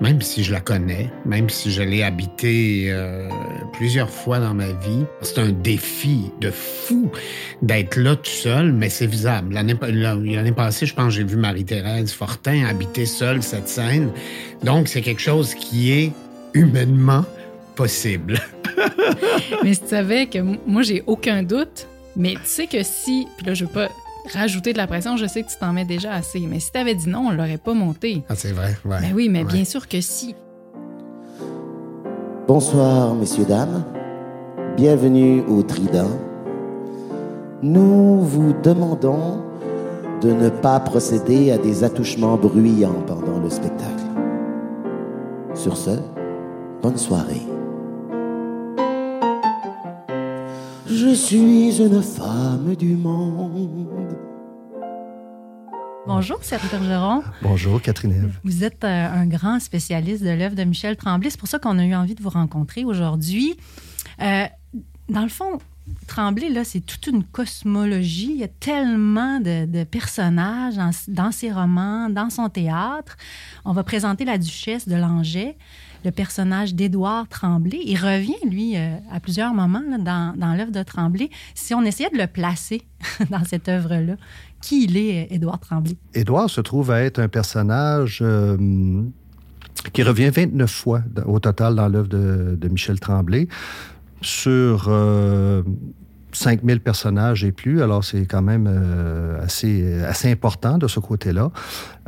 Même 0.00 0.22
si 0.22 0.42
je 0.42 0.52
la 0.52 0.60
connais, 0.60 1.10
même 1.26 1.50
si 1.50 1.70
je 1.70 1.82
l'ai 1.82 2.02
habitée 2.02 2.86
euh, 2.88 3.28
plusieurs 3.74 4.08
fois 4.08 4.38
dans 4.38 4.54
ma 4.54 4.68
vie, 4.68 5.04
c'est 5.20 5.38
un 5.38 5.50
défi 5.50 6.30
de 6.40 6.50
fou 6.50 7.10
d'être 7.60 7.96
là 7.96 8.16
tout 8.16 8.30
seul, 8.30 8.72
mais 8.72 8.88
c'est 8.88 9.06
visible. 9.06 9.52
L'année 9.52 10.52
passée, 10.52 10.86
je 10.86 10.94
pense, 10.94 11.12
j'ai 11.12 11.24
vu 11.24 11.36
Marie-Thérèse 11.36 12.12
Fortin 12.12 12.64
habiter 12.64 13.04
seule 13.04 13.42
cette 13.42 13.68
scène. 13.68 14.10
Donc, 14.64 14.88
c'est 14.88 15.02
quelque 15.02 15.20
chose 15.20 15.54
qui 15.54 15.92
est 15.92 16.12
humainement 16.54 17.26
possible. 17.76 18.40
Mais 19.62 19.74
tu 19.74 19.86
savais 19.86 20.26
que 20.26 20.38
moi, 20.38 20.82
j'ai 20.82 21.02
aucun 21.06 21.42
doute, 21.42 21.86
mais 22.16 22.34
tu 22.34 22.40
sais 22.44 22.66
que 22.66 22.82
si, 22.82 23.26
puis 23.36 23.46
là, 23.46 23.54
je 23.54 23.64
veux 23.64 23.70
pas 23.70 23.88
rajouter 24.32 24.72
de 24.72 24.78
la 24.78 24.86
pression, 24.86 25.16
je 25.16 25.26
sais 25.26 25.42
que 25.42 25.48
tu 25.50 25.56
t'en 25.58 25.72
mets 25.72 25.84
déjà 25.84 26.12
assez, 26.12 26.40
mais 26.48 26.60
si 26.60 26.70
t'avais 26.72 26.94
dit 26.94 27.08
non, 27.08 27.26
on 27.28 27.30
l'aurait 27.30 27.58
pas 27.58 27.74
monté. 27.74 28.22
Ah, 28.28 28.34
c'est 28.36 28.52
vrai, 28.52 28.76
ouais. 28.84 28.98
Ben 29.00 29.12
oui, 29.14 29.28
mais 29.30 29.44
Ouais. 29.44 29.52
bien 29.52 29.64
sûr 29.64 29.88
que 29.88 30.00
si. 30.00 30.34
Bonsoir, 32.46 33.14
messieurs, 33.14 33.44
dames. 33.44 33.84
Bienvenue 34.76 35.42
au 35.48 35.62
Trident. 35.62 36.10
Nous 37.62 38.20
vous 38.22 38.52
demandons 38.62 39.42
de 40.22 40.32
ne 40.32 40.48
pas 40.48 40.80
procéder 40.80 41.50
à 41.52 41.58
des 41.58 41.84
attouchements 41.84 42.36
bruyants 42.36 43.02
pendant 43.06 43.38
le 43.38 43.50
spectacle. 43.50 44.02
Sur 45.54 45.76
ce, 45.76 45.90
bonne 46.82 46.96
soirée. 46.96 47.42
Je 51.00 51.14
suis 51.14 51.80
une 51.80 52.02
femme 52.02 52.76
du 52.76 52.94
monde. 52.94 54.18
Bonjour, 56.06 56.44
Serge 56.44 56.70
Bergeron. 56.70 57.22
Bonjour, 57.40 57.80
Catherine 57.80 58.12
Ève. 58.12 58.38
Vous 58.44 58.64
êtes 58.64 58.84
euh, 58.84 59.08
un 59.08 59.26
grand 59.26 59.60
spécialiste 59.60 60.22
de 60.22 60.28
l'œuvre 60.28 60.54
de 60.54 60.64
Michel 60.64 60.98
Tremblay. 60.98 61.30
C'est 61.30 61.40
pour 61.40 61.48
ça 61.48 61.58
qu'on 61.58 61.78
a 61.78 61.86
eu 61.86 61.94
envie 61.94 62.14
de 62.14 62.22
vous 62.22 62.28
rencontrer 62.28 62.84
aujourd'hui. 62.84 63.56
Euh, 64.20 64.44
dans 65.08 65.22
le 65.22 65.30
fond, 65.30 65.58
Tremblay, 66.06 66.48
là, 66.48 66.64
c'est 66.64 66.80
toute 66.80 67.06
une 67.06 67.22
cosmologie. 67.24 68.32
Il 68.32 68.38
y 68.38 68.44
a 68.44 68.48
tellement 68.48 69.40
de, 69.40 69.84
personnages 69.84 70.74
dans, 71.08 71.32
ses 71.32 71.52
romans, 71.52 72.08
dans 72.10 72.30
son 72.30 72.48
théâtre. 72.48 73.16
On 73.64 73.72
va 73.72 73.84
présenter 73.84 74.24
la 74.24 74.38
duchesse 74.38 74.88
de 74.88 74.96
Langeais, 74.96 75.56
le 76.04 76.10
personnage 76.10 76.74
d'Édouard 76.74 77.28
Tremblay. 77.28 77.78
Il 77.84 77.96
revient, 77.96 78.34
lui, 78.44 78.76
euh, 78.76 78.96
à 79.10 79.20
plusieurs 79.20 79.54
moments 79.54 79.82
dans, 79.98 80.56
l'œuvre 80.56 80.72
de 80.72 80.82
Tremblay. 80.82 81.30
Si 81.54 81.74
on 81.74 81.82
essayait 81.82 82.10
de 82.10 82.18
le 82.18 82.26
placer 82.26 82.82
dans 83.30 83.44
cette 83.44 83.68
œuvre-là, 83.68 84.16
qui 84.60 84.84
il 84.84 84.96
est, 84.96 85.24
euh, 85.24 85.34
Édouard 85.34 85.60
Tremblay? 85.60 85.96
Édouard 86.14 86.50
se 86.50 86.60
trouve 86.60 86.90
à 86.90 87.02
être 87.02 87.18
un 87.18 87.28
personnage 87.28 88.18
euh, 88.22 89.02
qui 89.92 90.02
revient 90.02 90.30
29 90.30 90.70
fois 90.70 91.02
au 91.26 91.38
total 91.38 91.76
dans 91.76 91.88
l'œuvre 91.88 92.08
de 92.08 92.68
Michel 92.68 92.98
Tremblay 93.00 93.48
sur 94.20 94.86
euh, 94.88 95.62
5000 96.32 96.80
personnages 96.80 97.44
et 97.44 97.52
plus. 97.52 97.82
Alors, 97.82 98.04
c'est 98.04 98.26
quand 98.26 98.42
même 98.42 98.68
euh, 98.68 99.42
assez, 99.42 100.02
assez 100.02 100.30
important 100.30 100.78
de 100.78 100.88
ce 100.88 101.00
côté-là. 101.00 101.50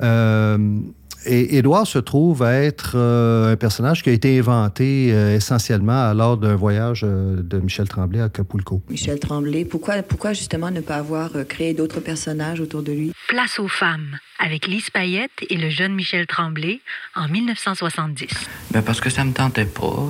Euh, 0.03 0.79
et 1.25 1.59
Édouard 1.59 1.87
se 1.87 1.99
trouve 1.99 2.43
à 2.43 2.55
être 2.55 2.93
euh, 2.97 3.53
un 3.53 3.57
personnage 3.57 4.03
qui 4.03 4.11
a 4.11 4.13
été 4.13 4.39
inventé 4.39 5.13
euh, 5.13 5.37
essentiellement 5.37 6.13
lors 6.15 6.37
d'un 6.37 6.57
voyage 6.57 7.03
euh, 7.05 7.41
de 7.43 7.59
Michel 7.59 7.89
Tremblay 7.89 8.21
à 8.21 8.25
Acapulco. 8.25 8.83
Michel 8.89 9.21
Tremblay, 9.21 9.65
pourquoi, 9.65 10.03
pourquoi 10.03 10.33
justement 10.33 10.71
ne 10.71 10.81
pas 10.81 10.97
avoir 10.97 11.37
euh, 11.37 11.45
créé 11.45 11.75
d'autres 11.75 12.01
personnages 12.01 12.61
autour 12.61 12.83
de 12.83 12.93
lui? 12.93 13.13
Place 13.29 13.61
aux 13.61 13.69
femmes 13.69 14.19
avec 14.41 14.67
Lise 14.67 14.91
Payette 14.91 15.31
et 15.49 15.57
le 15.57 15.71
jeune 15.71 15.95
Michel 15.95 16.27
Tremblay 16.27 16.81
en 17.15 17.29
1970. 17.29 18.29
Ben 18.73 18.83
parce 18.83 19.01
que 19.01 19.09
ça 19.11 19.25
me 19.25 19.33
tentait 19.33 19.65
pas. 19.65 20.09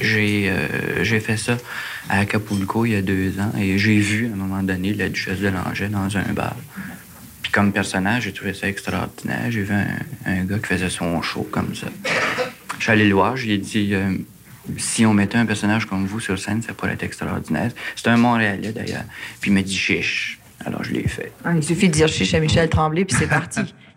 J'ai 0.00 0.48
euh, 0.50 1.04
j'ai 1.04 1.20
fait 1.20 1.36
ça 1.36 1.56
à 2.08 2.20
Acapulco 2.20 2.84
il 2.86 2.92
y 2.92 2.96
a 2.96 3.02
deux 3.02 3.38
ans 3.40 3.52
et 3.58 3.78
j'ai 3.78 3.98
vu 3.98 4.28
à 4.28 4.32
un 4.32 4.36
moment 4.36 4.62
donné 4.62 4.94
la 4.94 5.08
duchesse 5.08 5.40
de 5.40 5.48
Langeais 5.48 5.88
dans 5.88 6.16
un 6.16 6.32
bar. 6.32 6.56
Puis 7.42 7.52
comme 7.52 7.72
personnage, 7.72 8.24
j'ai 8.24 8.32
trouvé 8.32 8.54
ça 8.54 8.68
extraordinaire. 8.68 9.50
J'ai 9.50 9.62
vu 9.62 9.74
un, 9.74 9.86
un 10.26 10.44
gars 10.44 10.58
qui 10.58 10.66
faisait 10.66 10.90
son 10.90 11.20
show 11.22 11.46
comme 11.50 11.74
ça. 11.74 11.88
Je 12.78 12.82
suis 12.82 12.92
allé 12.92 13.08
le 13.08 13.14
voir, 13.14 13.36
j'ai 13.36 13.58
dit 13.58 13.94
euh, 13.94 14.14
si 14.76 15.06
on 15.06 15.14
mettait 15.14 15.38
un 15.38 15.46
personnage 15.46 15.86
comme 15.86 16.06
vous 16.06 16.20
sur 16.20 16.38
scène, 16.38 16.62
ça 16.62 16.74
pourrait 16.74 16.92
être 16.92 17.02
extraordinaire. 17.02 17.70
C'est 17.96 18.08
un 18.08 18.16
Montréalais 18.16 18.72
d'ailleurs. 18.72 19.04
Puis 19.40 19.50
il 19.50 19.54
m'a 19.54 19.62
dit 19.62 19.76
chiche. 19.76 20.38
Alors 20.64 20.84
je 20.84 20.92
l'ai 20.92 21.06
fait. 21.08 21.32
Ah, 21.44 21.52
il 21.54 21.62
suffit 21.62 21.88
de 21.88 21.92
dire 21.94 22.08
chiche 22.08 22.34
à 22.34 22.40
Michel 22.40 22.68
Tremblay, 22.68 23.04
puis 23.04 23.16
c'est 23.18 23.28
parti. 23.28 23.60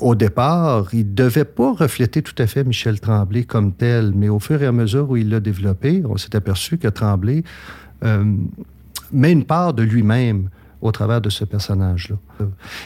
au 0.00 0.14
départ, 0.14 0.88
il 0.92 1.06
ne 1.06 1.14
devait 1.14 1.44
pas 1.44 1.72
refléter 1.72 2.22
tout 2.22 2.34
à 2.38 2.46
fait 2.46 2.64
Michel 2.64 3.00
Tremblay 3.00 3.44
comme 3.44 3.72
tel, 3.72 4.12
mais 4.14 4.28
au 4.28 4.38
fur 4.38 4.62
et 4.62 4.66
à 4.66 4.72
mesure 4.72 5.10
où 5.10 5.16
il 5.16 5.28
l'a 5.30 5.40
développé, 5.40 6.02
on 6.04 6.16
s'est 6.16 6.34
aperçu 6.36 6.78
que 6.78 6.88
Tremblay 6.88 7.42
euh, 8.04 8.24
met 9.12 9.32
une 9.32 9.44
part 9.44 9.74
de 9.74 9.82
lui-même 9.82 10.50
au 10.80 10.92
travers 10.92 11.20
de 11.20 11.28
ce 11.30 11.44
personnage-là. 11.44 12.16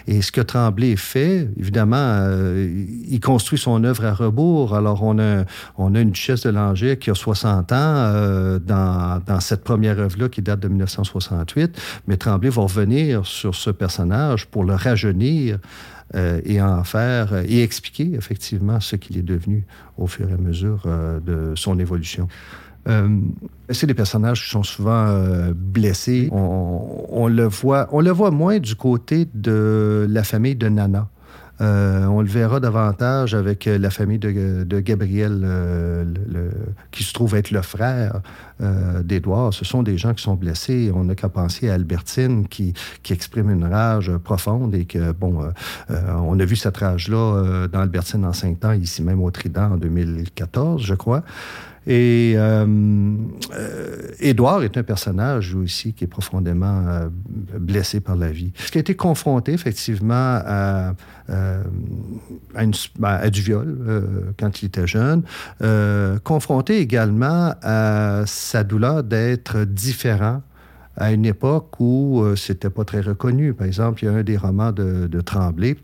Et 0.06 0.22
ce 0.22 0.32
que 0.32 0.40
Tremblay 0.40 0.96
fait, 0.96 1.48
évidemment, 1.58 1.96
euh, 1.98 2.86
il 3.08 3.20
construit 3.20 3.58
son 3.58 3.84
œuvre 3.84 4.04
à 4.06 4.14
rebours. 4.14 4.74
Alors, 4.74 5.02
on 5.02 5.18
a, 5.18 5.44
on 5.76 5.94
a 5.94 6.00
une 6.00 6.10
duchesse 6.10 6.42
de 6.42 6.50
Langeais 6.50 6.96
qui 6.96 7.10
a 7.10 7.14
60 7.14 7.72
ans 7.72 7.76
euh, 7.76 8.58
dans, 8.58 9.20
dans 9.26 9.40
cette 9.40 9.62
première 9.62 9.98
œuvre-là 9.98 10.28
qui 10.28 10.40
date 10.40 10.60
de 10.60 10.68
1968, 10.68 11.80
mais 12.06 12.16
Tremblay 12.16 12.48
va 12.50 12.62
revenir 12.62 13.26
sur 13.26 13.54
ce 13.54 13.70
personnage 13.70 14.46
pour 14.46 14.64
le 14.64 14.74
rajeunir 14.74 15.58
euh, 16.14 16.40
et 16.44 16.60
en 16.62 16.84
faire 16.84 17.34
et 17.46 17.62
expliquer 17.62 18.12
effectivement 18.14 18.80
ce 18.80 18.96
qu'il 18.96 19.18
est 19.18 19.22
devenu 19.22 19.66
au 19.98 20.06
fur 20.06 20.28
et 20.30 20.32
à 20.32 20.36
mesure 20.36 20.86
de 21.24 21.52
son 21.56 21.78
évolution. 21.78 22.28
Euh, 22.88 23.08
c'est 23.70 23.86
des 23.86 23.94
personnages 23.94 24.42
qui 24.42 24.50
sont 24.50 24.62
souvent 24.62 25.06
euh, 25.06 25.52
blessés. 25.54 26.28
On, 26.32 27.28
le 27.28 27.44
voit, 27.44 27.88
on 27.92 28.00
le 28.00 28.10
voit 28.10 28.30
moins 28.30 28.58
du 28.58 28.74
côté 28.74 29.28
de 29.34 30.06
la 30.08 30.24
famille 30.24 30.56
de 30.56 30.68
Nana. 30.68 31.08
Euh, 31.60 32.06
on 32.06 32.22
le 32.22 32.26
verra 32.26 32.58
davantage 32.58 33.34
avec 33.34 33.66
la 33.66 33.90
famille 33.90 34.18
de, 34.18 34.80
Gabriel, 34.80 35.46
qui 36.90 37.04
se 37.04 37.12
trouve 37.12 37.36
être 37.36 37.52
le 37.52 37.62
frère 37.62 38.20
euh, 38.60 39.02
d'Édouard. 39.04 39.54
Ce 39.54 39.64
sont 39.64 39.84
des 39.84 39.96
gens 39.96 40.12
qui 40.12 40.24
sont 40.24 40.34
blessés. 40.34 40.90
On 40.92 41.04
n'a 41.04 41.14
qu'à 41.14 41.28
penser 41.28 41.70
à 41.70 41.74
Albertine 41.74 42.48
qui, 42.48 42.74
exprime 43.10 43.50
une 43.50 43.64
rage 43.64 44.10
profonde 44.24 44.74
et 44.74 44.86
que, 44.86 45.12
bon, 45.12 45.52
on 45.88 46.40
a 46.40 46.44
vu 46.44 46.56
cette 46.56 46.78
rage-là 46.78 47.68
dans 47.70 47.80
Albertine 47.80 48.24
en 48.24 48.32
cinq 48.32 48.58
temps, 48.58 48.72
ici 48.72 49.02
même 49.02 49.22
au 49.22 49.30
Trident 49.30 49.72
en 49.72 49.76
2014, 49.76 50.82
je 50.82 50.94
crois. 50.94 51.22
Et 51.86 52.34
euh, 52.36 52.66
euh, 53.54 53.96
Édouard 54.20 54.62
est 54.62 54.76
un 54.76 54.84
personnage 54.84 55.54
aussi 55.54 55.94
qui 55.94 56.04
est 56.04 56.08
profondément 56.08 56.84
euh, 56.86 57.08
blessé 57.58 58.00
par 58.00 58.16
la 58.16 58.30
vie. 58.30 58.52
Qui 58.70 58.78
a 58.78 58.80
été 58.80 58.94
confronté 58.94 59.52
effectivement 59.52 60.14
à, 60.14 60.94
ben, 61.28 63.30
du 63.30 63.40
viol 63.40 64.32
quand 64.38 64.62
il 64.62 64.66
était 64.66 64.86
jeune, 64.86 65.22
confronté 66.24 66.78
également 66.78 67.54
à 67.62 68.22
sa 68.26 68.64
douleur 68.64 69.02
d'être 69.02 69.64
différent 69.64 70.42
à 70.96 71.12
une 71.12 71.24
époque 71.24 71.80
où 71.80 72.22
c'était 72.36 72.70
pas 72.70 72.84
très 72.84 73.00
reconnu. 73.00 73.54
Par 73.54 73.66
exemple, 73.66 74.02
il 74.02 74.06
y 74.06 74.08
a 74.08 74.12
un 74.12 74.22
des 74.22 74.36
romans 74.36 74.72
de 74.72 75.20
Tremblay 75.20 75.76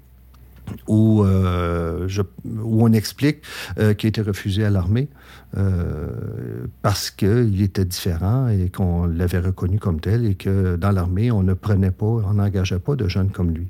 où, 0.87 1.23
euh, 1.25 2.07
je- 2.09 2.23
où 2.45 2.85
on 2.85 2.93
explique 2.93 3.39
euh, 3.79 3.95
qu'il 3.95 4.09
a 4.09 4.11
été 4.11 4.21
refusé 4.23 4.65
à 4.65 4.71
l'armée 4.71 5.09
euh, 5.57 6.67
parce 6.83 7.11
qu'il 7.11 7.61
était 7.63 7.85
différent 7.85 8.49
et 8.49 8.69
qu'on 8.71 9.07
l'avait 9.07 9.39
reconnu 9.41 9.79
comme 9.79 10.01
tel 10.01 10.27
et 10.27 10.35
que 10.35 10.77
dans 10.77 10.91
l'armée, 10.91 11.31
on 11.31 11.43
ne 11.43 11.55
prenait 11.55 11.91
pas, 11.91 12.07
on 12.07 12.35
n'engageait 12.35 12.79
pas 12.79 12.97
de 12.97 13.09
jeunes 13.09 13.31
comme 13.31 13.51
lui. 13.53 13.69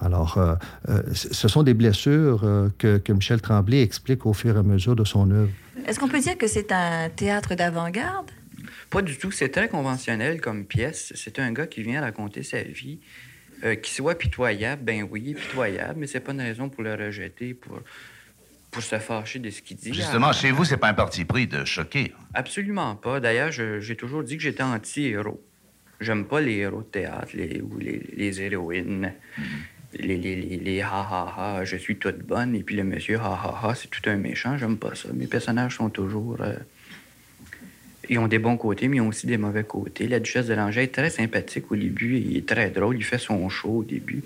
Alors, 0.00 0.38
euh, 0.38 0.54
euh, 0.88 1.02
ce 1.12 1.48
sont 1.48 1.64
des 1.64 1.74
blessures 1.74 2.42
euh, 2.44 2.68
que, 2.78 2.98
que 2.98 3.12
Michel 3.12 3.40
Tremblay 3.40 3.82
explique 3.82 4.26
au 4.26 4.32
fur 4.32 4.54
et 4.54 4.58
à 4.60 4.62
mesure 4.62 4.94
de 4.94 5.04
son 5.04 5.28
œuvre. 5.32 5.50
Est-ce 5.86 5.98
qu'on 5.98 6.08
peut 6.08 6.20
dire 6.20 6.38
que 6.38 6.46
c'est 6.46 6.70
un 6.70 7.08
théâtre 7.08 7.56
d'avant-garde? 7.56 8.30
Pas 8.90 9.02
du 9.02 9.18
tout. 9.18 9.32
C'est 9.32 9.48
très 9.48 9.68
conventionnel 9.68 10.40
comme 10.40 10.64
pièce. 10.66 11.12
C'est 11.16 11.38
un 11.40 11.52
gars 11.52 11.66
qui 11.66 11.82
vient 11.82 12.00
raconter 12.00 12.42
sa 12.44 12.62
vie. 12.62 13.00
Euh, 13.64 13.74
qu'il 13.74 13.92
soit 13.94 14.16
pitoyable, 14.16 14.82
ben 14.84 15.06
oui, 15.10 15.34
pitoyable, 15.34 15.98
mais 16.00 16.06
c'est 16.06 16.20
pas 16.20 16.32
une 16.32 16.40
raison 16.40 16.68
pour 16.68 16.82
le 16.82 16.94
rejeter. 16.94 17.54
Pour... 17.54 17.80
pour 18.70 18.82
se 18.82 18.98
fâcher 18.98 19.38
de 19.38 19.50
ce 19.50 19.62
qu'il 19.62 19.76
dit. 19.78 19.92
Justement, 19.94 20.32
chez 20.32 20.50
vous, 20.52 20.64
c'est 20.64 20.76
pas 20.76 20.88
un 20.88 20.94
parti 20.94 21.24
pris 21.24 21.46
de 21.46 21.64
choquer. 21.64 22.12
Absolument 22.34 22.94
pas. 22.96 23.18
D'ailleurs, 23.18 23.50
j'ai 23.50 23.96
toujours 23.96 24.22
dit 24.22 24.36
que 24.36 24.42
j'étais 24.42 24.62
anti-héros. 24.62 25.42
J'aime 26.00 26.26
pas 26.26 26.40
les 26.40 26.56
héros 26.58 26.82
de 26.82 26.86
théâtre 26.86 27.30
les, 27.34 27.60
ou 27.60 27.78
les, 27.78 28.00
les 28.14 28.40
héroïnes. 28.40 29.12
Les, 29.94 30.18
les, 30.18 30.36
les, 30.36 30.56
les 30.58 30.82
ha 30.82 31.00
ha 31.00 31.34
ha, 31.38 31.64
je 31.64 31.76
suis 31.76 31.96
toute 31.96 32.18
bonne, 32.18 32.54
et 32.54 32.62
puis 32.62 32.76
le 32.76 32.84
monsieur 32.84 33.18
ha 33.18 33.32
ha 33.42 33.60
ha, 33.62 33.74
c'est 33.74 33.88
tout 33.88 34.02
un 34.08 34.16
méchant. 34.16 34.58
J'aime 34.58 34.76
pas 34.76 34.94
ça. 34.94 35.08
Mes 35.14 35.26
personnages 35.26 35.76
sont 35.76 35.88
toujours. 35.88 36.36
euh, 36.42 36.52
ils 38.08 38.18
ont 38.18 38.28
des 38.28 38.38
bons 38.38 38.56
côtés, 38.56 38.88
mais 38.88 38.96
ils 38.96 39.00
ont 39.00 39.08
aussi 39.08 39.26
des 39.26 39.36
mauvais 39.36 39.64
côtés. 39.64 40.08
La 40.08 40.20
duchesse 40.20 40.46
de 40.46 40.54
Langeais 40.54 40.84
est 40.84 40.94
très 40.94 41.10
sympathique 41.10 41.70
au 41.70 41.76
début, 41.76 42.16
il 42.16 42.36
est 42.36 42.46
très 42.46 42.70
drôle, 42.70 42.96
il 42.96 43.04
fait 43.04 43.18
son 43.18 43.48
show 43.48 43.78
au 43.78 43.84
début. 43.84 44.22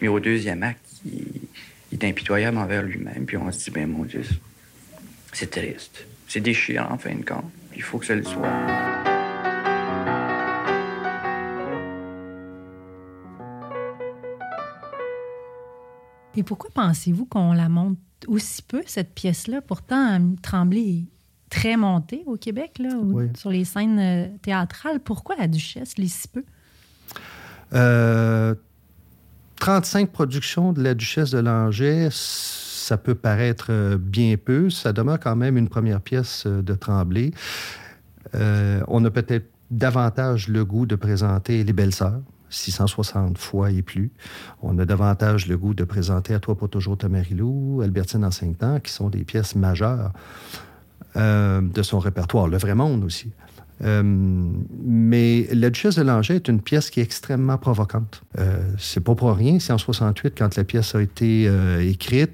Mais 0.00 0.08
au 0.08 0.20
deuxième 0.20 0.62
acte, 0.62 0.84
il, 1.04 1.40
est 1.92 2.04
impitoyable 2.04 2.58
envers 2.58 2.82
lui-même, 2.82 3.24
puis 3.24 3.36
on 3.36 3.50
se 3.52 3.64
dit, 3.64 3.70
ben 3.70 3.88
mon 3.88 4.04
Dieu, 4.04 4.22
c'est 5.32 5.50
triste. 5.50 6.06
C'est 6.26 6.40
déchirant 6.40 6.92
en 6.92 6.98
fin 6.98 7.14
de 7.14 7.24
compte. 7.24 7.44
Il 7.76 7.82
faut 7.82 7.98
que 7.98 8.06
ça 8.06 8.14
le 8.14 8.24
soit. 8.24 8.48
Et 16.36 16.42
pourquoi 16.42 16.70
pensez-vous 16.74 17.26
qu'on 17.26 17.52
la 17.52 17.68
monte 17.68 17.98
aussi 18.26 18.62
peu, 18.62 18.82
cette 18.86 19.14
pièce-là? 19.14 19.60
Pourtant, 19.60 20.20
Tremblay 20.42 21.04
très 21.54 21.76
montée 21.76 22.22
au 22.26 22.36
Québec, 22.36 22.78
là, 22.80 22.90
Oui. 23.00 23.28
sur 23.36 23.50
les 23.50 23.64
scènes 23.64 23.98
euh, 23.98 24.26
théâtrales. 24.42 25.00
Pourquoi 25.00 25.36
la 25.36 25.46
Duchesse 25.46 25.96
l'est 25.98 26.08
si 26.08 26.26
peu? 26.28 26.42
Euh, 27.74 28.54
35 29.60 30.10
productions 30.10 30.72
de 30.72 30.82
la 30.82 30.94
Duchesse 30.94 31.30
de 31.30 31.38
Langeais, 31.38 32.08
ça 32.10 32.96
peut 32.96 33.14
paraître 33.14 33.66
euh, 33.70 33.96
bien 33.98 34.36
peu. 34.36 34.68
Ça 34.68 34.92
demeure 34.92 35.20
quand 35.20 35.36
même 35.36 35.56
une 35.56 35.68
première 35.68 36.00
pièce 36.00 36.44
euh, 36.46 36.60
de 36.60 36.74
Tremblay. 36.74 37.30
Euh, 38.34 38.80
on 38.88 39.04
a 39.04 39.10
peut-être 39.10 39.46
davantage 39.70 40.48
le 40.48 40.64
goût 40.64 40.86
de 40.86 40.96
présenter 40.96 41.62
Les 41.64 41.72
Belles 41.72 41.94
Sœurs, 41.94 42.20
660 42.50 43.38
fois 43.38 43.70
et 43.70 43.82
plus. 43.82 44.10
On 44.60 44.76
a 44.78 44.84
davantage 44.84 45.46
le 45.46 45.56
goût 45.56 45.72
de 45.74 45.84
présenter 45.84 46.34
À 46.34 46.40
toi 46.40 46.56
pour 46.56 46.68
toujours 46.68 46.98
Tamarilou, 46.98 47.80
Albertine 47.82 48.24
en 48.24 48.30
cinq 48.30 48.58
temps, 48.58 48.80
qui 48.80 48.92
sont 48.92 49.08
des 49.08 49.24
pièces 49.24 49.54
majeures 49.54 50.12
euh, 51.16 51.60
de 51.60 51.82
son 51.82 52.00
répertoire. 52.00 52.48
Le 52.48 52.56
Vrai 52.56 52.74
Monde 52.74 53.04
aussi. 53.04 53.30
Euh, 53.82 54.02
mais 54.04 55.46
La 55.52 55.70
Duchesse 55.70 55.96
de 55.96 56.02
Langeais 56.02 56.36
est 56.36 56.48
une 56.48 56.60
pièce 56.60 56.90
qui 56.90 57.00
est 57.00 57.04
extrêmement 57.04 57.56
provocante. 57.56 58.22
Euh, 58.38 58.58
c'est 58.78 59.00
pas 59.00 59.14
pour 59.14 59.32
rien 59.32 59.60
si 59.60 59.70
en 59.72 59.78
68, 59.78 60.34
quand 60.36 60.56
la 60.56 60.64
pièce 60.64 60.94
a 60.94 61.02
été 61.02 61.48
écrite, 61.80 62.32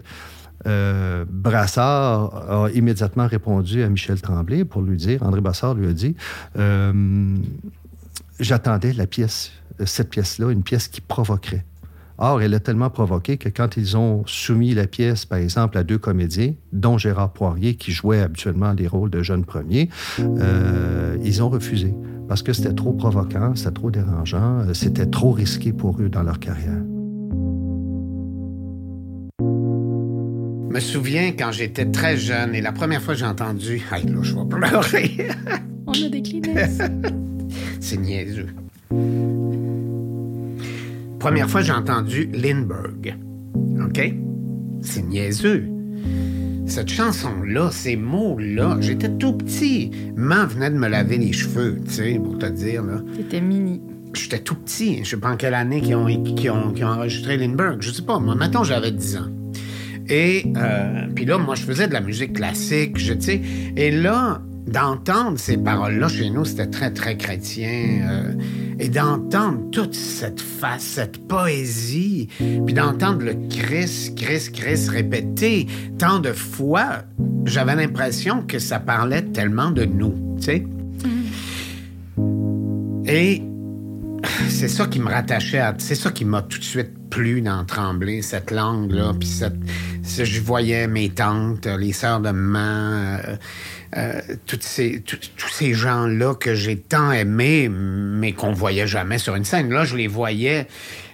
Brassard 0.64 2.50
a 2.50 2.70
immédiatement 2.70 3.26
répondu 3.26 3.82
à 3.82 3.88
Michel 3.88 4.20
Tremblay 4.20 4.64
pour 4.64 4.82
lui 4.82 4.96
dire, 4.96 5.22
André 5.22 5.40
Brassard 5.40 5.74
lui 5.74 5.88
a 5.88 5.92
dit, 5.92 6.14
j'attendais 8.38 8.92
la 8.92 9.06
pièce, 9.06 9.52
cette 9.84 10.10
pièce-là, 10.10 10.50
une 10.50 10.62
pièce 10.62 10.88
qui 10.88 11.00
provoquerait. 11.00 11.64
Or, 12.22 12.42
elle 12.42 12.52
a 12.52 12.60
tellement 12.60 12.90
provoqué 12.90 13.38
que 13.38 13.48
quand 13.48 13.78
ils 13.78 13.96
ont 13.96 14.24
soumis 14.26 14.74
la 14.74 14.86
pièce, 14.86 15.24
par 15.24 15.38
exemple, 15.38 15.78
à 15.78 15.84
deux 15.84 15.96
comédiens, 15.96 16.52
dont 16.70 16.98
Gérard 16.98 17.32
Poirier, 17.32 17.76
qui 17.76 17.92
jouait 17.92 18.20
habituellement 18.20 18.72
les 18.72 18.86
rôles 18.86 19.08
de 19.08 19.22
jeunes 19.22 19.46
premiers, 19.46 19.88
euh, 20.20 21.16
ils 21.24 21.42
ont 21.42 21.48
refusé 21.48 21.94
parce 22.28 22.42
que 22.42 22.52
c'était 22.52 22.74
trop 22.74 22.92
provoquant, 22.92 23.56
c'était 23.56 23.70
trop 23.72 23.90
dérangeant, 23.90 24.60
euh, 24.60 24.74
c'était 24.74 25.06
trop 25.06 25.32
risqué 25.32 25.72
pour 25.72 25.98
eux 25.98 26.10
dans 26.10 26.22
leur 26.22 26.38
carrière. 26.38 26.82
Je 29.40 30.74
me 30.74 30.80
souviens 30.80 31.32
quand 31.32 31.52
j'étais 31.52 31.86
très 31.86 32.18
jeune 32.18 32.54
et 32.54 32.60
la 32.60 32.72
première 32.72 33.00
fois 33.02 33.14
que 33.14 33.20
j'ai 33.20 33.26
entendu. 33.26 33.82
Aïe, 33.90 34.04
là, 34.04 34.20
je 34.22 34.36
vais 34.36 34.44
pleurer. 34.44 35.28
On 35.86 35.92
a 35.92 36.08
des 36.10 36.22
Kleenex. 36.22 36.78
C'est 37.80 37.96
niaiseux. 37.96 38.48
Première 41.20 41.48
fois 41.50 41.60
j'ai 41.60 41.72
entendu 41.72 42.30
Lindbergh. 42.32 43.14
OK? 43.84 44.14
C'est 44.80 45.02
niaiseux. 45.02 45.64
Cette 46.66 46.88
chanson-là, 46.88 47.70
ces 47.72 47.96
mots-là, 47.96 48.78
j'étais 48.80 49.10
tout 49.10 49.34
petit. 49.34 49.90
Maman 50.16 50.46
venait 50.46 50.70
de 50.70 50.76
me 50.76 50.88
laver 50.88 51.18
les 51.18 51.32
cheveux, 51.32 51.78
tu 51.84 51.90
sais, 51.92 52.20
pour 52.22 52.38
te 52.38 52.46
dire, 52.46 52.82
là. 52.84 53.02
C'était 53.16 53.40
mini. 53.40 53.82
J'étais 54.14 54.38
tout 54.38 54.54
petit. 54.54 55.00
Je 55.04 55.10
sais 55.10 55.16
pas 55.16 55.30
en 55.32 55.36
quelle 55.36 55.54
année 55.54 55.80
qu'ils 55.80 55.96
ont, 55.96 56.06
ont, 56.06 56.74
ont 56.74 56.86
enregistré 56.86 57.36
Lindbergh. 57.36 57.82
Je 57.82 57.90
sais 57.90 58.02
pas. 58.02 58.18
Moi, 58.18 58.34
maintenant, 58.34 58.64
j'avais 58.64 58.92
10 58.92 59.16
ans. 59.16 59.28
Et 60.08 60.44
euh, 60.56 61.06
puis 61.14 61.24
là, 61.24 61.38
moi, 61.38 61.54
je 61.54 61.62
faisais 61.62 61.86
de 61.86 61.92
la 61.92 62.00
musique 62.00 62.32
classique, 62.34 62.98
je 62.98 63.14
sais. 63.18 63.40
Et 63.76 63.90
là, 63.90 64.40
d'entendre 64.66 65.38
ces 65.38 65.56
paroles-là 65.58 66.08
chez 66.08 66.30
nous, 66.30 66.44
c'était 66.44 66.66
très, 66.68 66.90
très 66.92 67.16
chrétien. 67.16 68.08
euh, 68.08 68.32
et 68.80 68.88
d'entendre 68.88 69.70
toute 69.70 69.94
cette 69.94 70.40
face, 70.40 70.82
cette 70.82 71.28
poésie, 71.28 72.28
puis 72.38 72.74
d'entendre 72.74 73.22
le 73.24 73.34
Christ, 73.50 74.16
Christ, 74.16 74.52
Christ 74.54 74.88
répéter 74.88 75.66
tant 75.98 76.18
de 76.18 76.32
fois, 76.32 77.02
j'avais 77.44 77.76
l'impression 77.76 78.42
que 78.42 78.58
ça 78.58 78.80
parlait 78.80 79.22
tellement 79.22 79.70
de 79.70 79.84
nous, 79.84 80.14
tu 80.38 80.44
sais. 80.44 80.66
Et 83.06 83.42
c'est 84.48 84.68
ça 84.68 84.86
qui 84.86 85.00
me 85.00 85.08
rattachait 85.08 85.58
à. 85.58 85.74
C'est 85.78 85.94
ça 85.94 86.10
qui 86.10 86.24
m'a 86.24 86.42
tout 86.42 86.58
de 86.58 86.64
suite 86.64 86.90
plu 87.10 87.40
dans 87.42 87.64
Tremblay, 87.64 88.22
cette 88.22 88.50
langue-là. 88.50 89.14
Puis 89.18 89.28
cette, 89.28 89.56
ce- 90.02 90.24
je 90.24 90.40
voyais 90.40 90.86
mes 90.86 91.08
tantes, 91.08 91.66
les 91.66 91.92
sœurs 91.92 92.20
de 92.20 92.30
maman, 92.30 93.18
euh, 93.26 93.36
euh, 93.96 94.20
tous 94.46 94.60
ces 94.60 95.74
gens-là 95.74 96.34
que 96.34 96.54
j'ai 96.54 96.76
tant 96.76 97.10
aimés, 97.10 97.68
mais 97.68 98.32
qu'on 98.32 98.52
voyait 98.52 98.86
jamais 98.86 99.18
sur 99.18 99.34
une 99.34 99.44
scène. 99.44 99.70
Là, 99.72 99.84
je 99.84 99.96
les 99.96 100.06
voyais. 100.06 100.66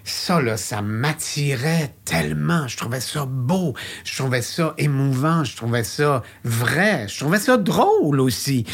Ça, 0.09 0.41
là, 0.41 0.57
ça 0.57 0.83
m'attirait 0.83 1.93
tellement. 2.05 2.69
Je 2.69 2.77
trouvais 2.77 3.01
ça 3.01 3.27
beau. 3.27 3.75
Je 4.05 4.17
trouvais 4.17 4.41
ça 4.41 4.73
émouvant. 4.79 5.43
Je 5.43 5.57
trouvais 5.57 5.83
ça 5.83 6.23
vrai. 6.45 7.07
Je 7.09 7.19
trouvais 7.19 7.41
ça 7.41 7.57
drôle 7.57 8.21
aussi. 8.21 8.65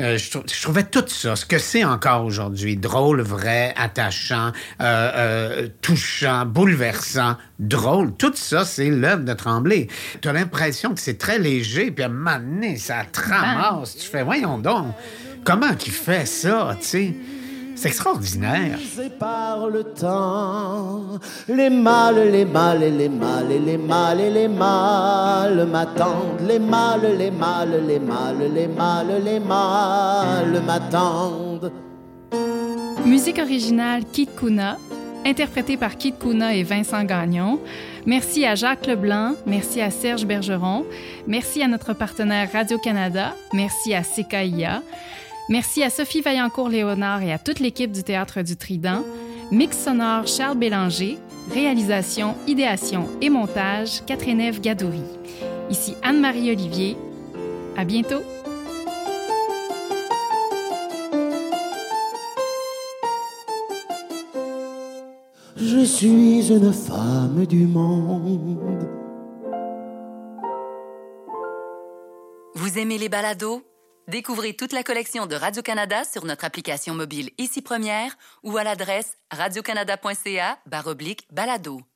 Euh, 0.00 0.18
je, 0.18 0.30
trou- 0.30 0.42
je 0.52 0.60
trouvais 0.60 0.82
tout 0.82 1.04
ça, 1.06 1.36
ce 1.36 1.46
que 1.46 1.58
c'est 1.58 1.84
encore 1.84 2.24
aujourd'hui. 2.24 2.76
Drôle, 2.76 3.20
vrai, 3.20 3.72
attachant, 3.76 4.48
euh, 4.80 5.10
euh, 5.14 5.68
touchant, 5.80 6.44
bouleversant, 6.44 7.36
drôle. 7.60 8.12
Tout 8.16 8.32
ça, 8.34 8.64
c'est 8.64 8.90
l'œuvre 8.90 9.24
de 9.24 9.32
Tremblay. 9.32 9.86
Tu 10.20 10.28
l'impression 10.32 10.92
que 10.92 11.00
c'est 11.00 11.18
très 11.18 11.38
léger, 11.38 11.92
puis 11.92 12.02
à 12.02 12.08
un 12.08 12.76
ça 12.76 13.04
te 13.10 13.20
ramasse. 13.20 13.96
Tu 13.96 14.08
fais, 14.08 14.24
voyons 14.24 14.58
donc, 14.58 14.88
comment 15.44 15.74
qu'il 15.74 15.92
fait 15.92 16.26
ça, 16.26 16.76
tu 16.80 16.86
sais? 16.86 17.14
C'est 17.80 17.88
extraordinaire. 17.88 18.78
Par 19.18 19.66
le 19.66 19.82
temps, 19.82 21.18
les 21.48 21.70
mâles, 21.70 22.30
les 22.30 22.44
mâles, 22.44 22.82
et 22.82 22.90
les 22.90 23.08
mâles, 23.08 23.52
et 23.52 23.58
les 23.58 23.78
mâles, 23.78 24.20
et 24.20 24.30
les 24.30 24.48
mâles 24.48 25.66
m'attendent. 25.66 26.42
Les 26.46 26.58
mâles, 26.58 27.16
les 27.16 27.30
mâles, 27.30 27.82
les 27.88 27.98
mâles, 27.98 28.52
les 28.54 28.68
mâles, 28.68 29.22
les 29.24 29.40
mâles 29.40 30.62
m'attendent. 30.66 31.72
Musique 33.06 33.38
originale 33.38 34.04
Kit 34.12 34.28
Kuna, 34.38 34.76
interprétée 35.24 35.78
par 35.78 35.96
Kit 35.96 36.12
Kuna 36.20 36.54
et 36.54 36.64
Vincent 36.64 37.04
Gagnon. 37.04 37.60
Merci 38.04 38.44
à 38.44 38.56
Jacques 38.56 38.86
Leblanc, 38.86 39.36
merci 39.46 39.80
à 39.80 39.90
Serge 39.90 40.26
Bergeron, 40.26 40.84
merci 41.26 41.62
à 41.62 41.66
notre 41.66 41.94
partenaire 41.94 42.52
Radio-Canada, 42.52 43.34
merci 43.54 43.94
à 43.94 44.02
CKIA, 44.02 44.82
merci 45.50 45.82
à 45.82 45.90
Sophie 45.90 46.22
Vaillancourt-Léonard 46.22 47.22
et 47.22 47.32
à 47.32 47.38
toute 47.38 47.60
l'équipe 47.60 47.92
du 47.92 48.02
Théâtre 48.02 48.40
du 48.42 48.56
Trident, 48.56 49.04
mix 49.50 49.76
sonore 49.76 50.26
Charles 50.26 50.56
Bélanger, 50.56 51.18
réalisation, 51.52 52.36
idéation 52.46 53.08
et 53.20 53.28
montage 53.28 54.04
Catherine 54.06 54.40
Ève 54.40 54.60
Gadouri. 54.60 55.02
Ici 55.68 55.94
Anne-Marie 56.02 56.50
Olivier. 56.50 56.96
À 57.76 57.84
bientôt! 57.84 58.22
Je 65.56 65.84
suis 65.84 66.50
une 66.50 66.72
femme 66.72 67.44
du 67.46 67.66
monde. 67.66 68.88
Vous 72.54 72.78
aimez 72.78 72.98
les 72.98 73.08
balados? 73.08 73.62
Découvrez 74.08 74.54
toute 74.54 74.72
la 74.72 74.82
collection 74.82 75.26
de 75.26 75.34
Radio-Canada 75.34 76.04
sur 76.04 76.24
notre 76.24 76.44
application 76.44 76.94
mobile 76.94 77.30
Ici 77.38 77.62
Première 77.62 78.16
ou 78.42 78.56
à 78.56 78.64
l'adresse 78.64 79.16
radiocanada.ca 79.30 80.58
balado. 81.30 81.89